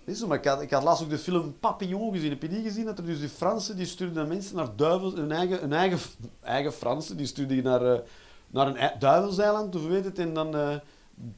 [0.04, 2.30] Je, maar ik, had, ik had laatst ook de film Papillon gezien.
[2.30, 2.84] Heb je die gezien?
[2.84, 5.98] Dat er dus die Fransen die stuurden mensen naar duivels, hun eigen, hun eigen,
[6.42, 8.00] eigen Fransen, die stuurden naar, eh,
[8.46, 10.76] naar een ei- duivelseiland, of weet het, en dan eh,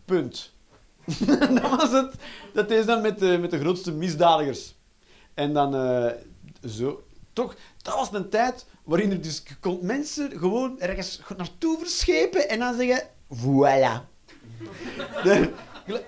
[0.05, 0.53] punt.
[1.61, 2.15] dat was het.
[2.53, 4.75] Dat is dan met de, met de grootste misdadigers.
[5.35, 6.13] En dan eh,
[6.69, 7.05] zo.
[7.33, 12.59] Toch, dat was een tijd waarin er dus kon mensen gewoon ergens naartoe verschepen en
[12.59, 14.05] dan zeggen: voilà.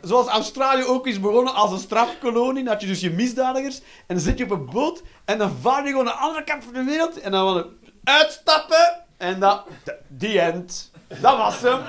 [0.03, 4.21] Zoals Australië ook is begonnen als een strafkolonie, had je dus je misdadigers en dan
[4.21, 6.73] zit je op een boot en dan vaar je gewoon naar de andere kant van
[6.73, 7.67] de wereld en dan van
[8.05, 9.61] uitstappen en dan
[10.09, 10.91] die end.
[11.09, 11.81] Dat was hem.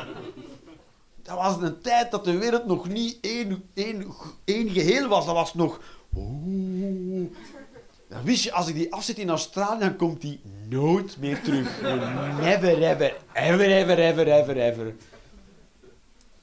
[1.29, 4.05] Dat was een tijd dat de wereld nog niet één, één,
[4.45, 5.25] één geheel was.
[5.25, 5.81] Dat was nog...
[6.15, 7.31] Oeh.
[8.07, 11.81] Dan wist je, als ik die afzet in Australië, dan komt die nooit meer terug.
[12.41, 14.93] Never, ever, ever, ever, ever, ever, ever.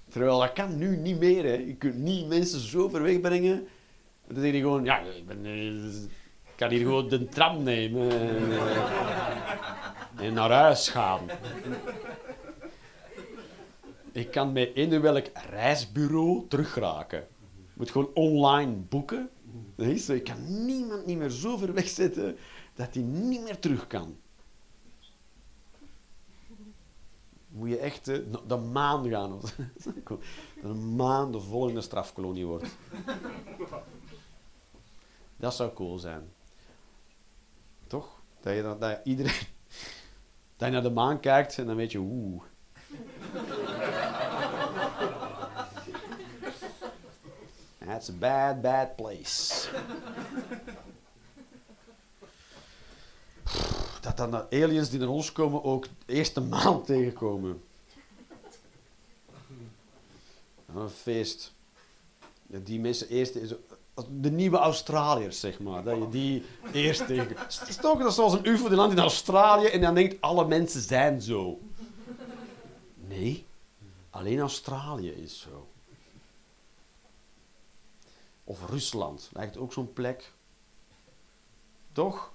[0.08, 1.44] Terwijl dat kan nu niet meer.
[1.44, 1.52] Hè.
[1.52, 3.66] Je kunt niet mensen zo ver wegbrengen.
[4.28, 5.66] Dan zeg je gewoon, ja, ik, ben, eh,
[6.44, 8.10] ik kan hier gewoon de tram nemen.
[8.10, 8.52] En,
[10.18, 11.20] eh, en naar huis gaan.
[14.16, 17.26] Ik kan met eender welk reisbureau terugraken.
[17.74, 19.30] Moet gewoon online boeken.
[19.74, 20.08] Dat.
[20.08, 22.36] Ik kan niemand niet meer zo ver wegzetten
[22.74, 24.16] dat hij niet meer terug kan.
[27.48, 29.32] Moet je echt eh, de maan gaan.
[29.32, 29.56] of-
[30.62, 32.76] een maan de volgende strafkolonie wordt.
[35.36, 36.32] Dat zou cool zijn.
[37.86, 38.20] Toch?
[38.40, 39.32] Dat je, dat iedereen...
[40.56, 42.42] Dat je naar de maan kijkt en dan weet je, oeh...
[47.86, 49.68] That's a bad, bad place.
[54.00, 57.62] Dat dan de aliens die naar ons komen ook de eerste maand tegenkomen.
[60.74, 61.54] Een feest.
[62.46, 63.34] Ja, die mensen eerst...
[63.34, 63.52] is-
[64.08, 65.82] De nieuwe Australiërs, zeg maar.
[65.84, 67.36] Dat je die eerst tegen...
[67.80, 71.22] Toch dat zoals een ufo die landt in Australië en dan denkt alle mensen zijn
[71.22, 71.58] zo.
[73.06, 73.46] Nee,
[74.10, 75.68] alleen Australië is zo.
[78.44, 80.32] Of Rusland, lijkt ook zo'n plek.
[81.92, 82.34] Toch?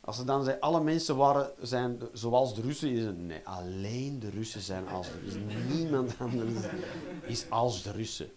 [0.00, 4.18] Als ze dan zeggen, alle mensen waren, zijn zoals de Russen, is het nee, alleen
[4.18, 5.46] de Russen zijn als de Russen.
[5.68, 6.52] Niemand anders
[7.26, 8.32] is als de Russen.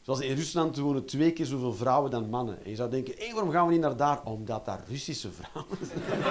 [0.00, 2.64] Zoals in Rusland wonen twee keer zoveel vrouwen dan mannen.
[2.64, 4.24] En je zou denken, waarom gaan we niet naar daar?
[4.24, 6.22] Omdat daar Russische vrouwen zijn.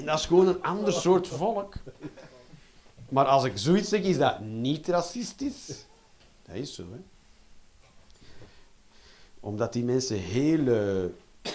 [0.00, 1.74] En dat is gewoon een ander soort volk.
[3.08, 5.86] Maar als ik zoiets zeg, is dat niet racistisch.
[6.46, 6.98] Dat is zo, hè.
[9.40, 10.66] Omdat die mensen heel...
[10.66, 11.52] eh,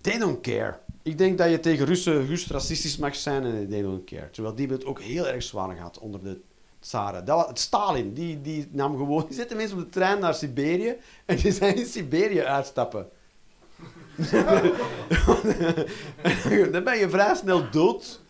[0.00, 0.78] they don't care.
[1.02, 4.30] Ik denk dat je tegen Russen Rus racistisch mag zijn en they don't care.
[4.30, 6.40] Terwijl die het ook heel erg zwaar gehad onder de
[6.80, 7.24] tsaren.
[7.24, 9.24] Dat was, Stalin, die, die nam gewoon...
[9.26, 13.08] Die zette mensen op de trein naar Siberië en die zijn in Siberië uitstappen.
[16.72, 18.20] dan ben je vrij snel dood.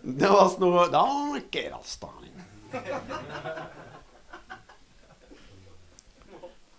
[0.00, 0.94] Dat was nog een,
[1.34, 2.32] een kerel Stalin.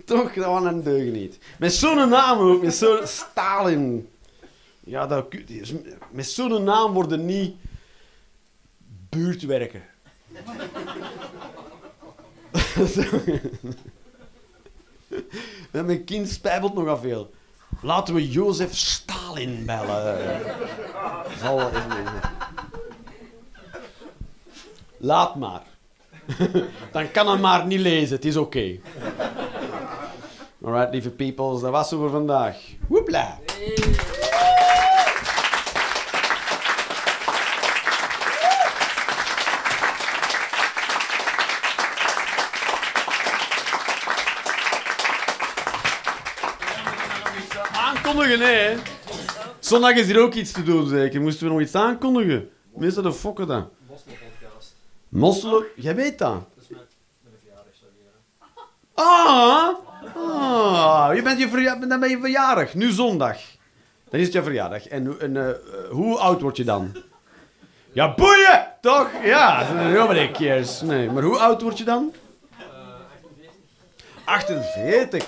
[0.05, 1.39] Toch, dat was een deugeniet.
[1.59, 4.09] Met zo'n naam ook, met zo'n Stalin.
[4.79, 5.33] Ja, dat,
[6.11, 7.55] met zo'n naam worden niet
[9.09, 9.83] buurtwerken.
[15.71, 17.31] Met mijn kind spijbelt nogal veel.
[17.81, 20.41] Laten we Jozef Stalin bellen.
[21.41, 21.71] Zal
[24.97, 25.61] Laat maar.
[26.91, 28.79] Dan kan hij maar niet lezen, het is oké.
[30.63, 32.57] Alright, lieve peoples, dat was het voor vandaag.
[32.87, 33.39] Woepla!
[48.29, 48.75] Aankondigen, hè?
[49.59, 51.21] Zondag is hier ook iets te doen, zeker.
[51.21, 52.49] Moesten we nog iets aankondigen?
[52.75, 53.69] Meestal de fokken dan.
[53.87, 54.75] Mosselen-podcast.
[55.09, 56.31] Mosselen, jij weet dat.
[56.33, 56.79] Dat is met,
[57.25, 58.19] een verjaardag serveren.
[58.93, 59.69] Ah,
[61.07, 62.73] ah je bent je verja- dan ben je verjaardag.
[62.73, 63.37] Nu zondag.
[64.09, 64.87] Dan is het je verjaardag.
[64.87, 65.53] En, en eh,
[65.89, 66.95] hoe oud word je dan?
[67.91, 68.67] Ja, boeien!
[68.81, 69.09] Toch?
[69.23, 70.81] Ja, nobody cares.
[70.81, 72.13] Nee, maar hoe oud word je dan?
[72.51, 72.65] Eh
[74.25, 75.27] 48.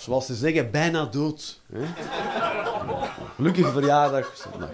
[0.00, 1.60] Zoals ze zeggen, bijna dood.
[1.72, 1.84] Hè?
[3.34, 4.32] Gelukkige verjaardag.
[4.36, 4.68] zondag.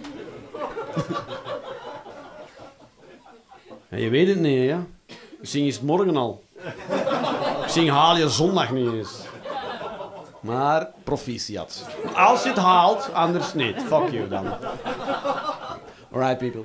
[4.04, 4.86] Je weet het niet, ja.
[5.40, 6.42] Misschien is het morgen al.
[7.62, 9.10] Misschien haal je zondag niet eens.
[10.40, 11.86] Maar proficiat.
[12.14, 13.82] Als je het haalt, anders niet.
[13.82, 14.46] Fuck you dan.
[16.12, 16.64] Alright, people.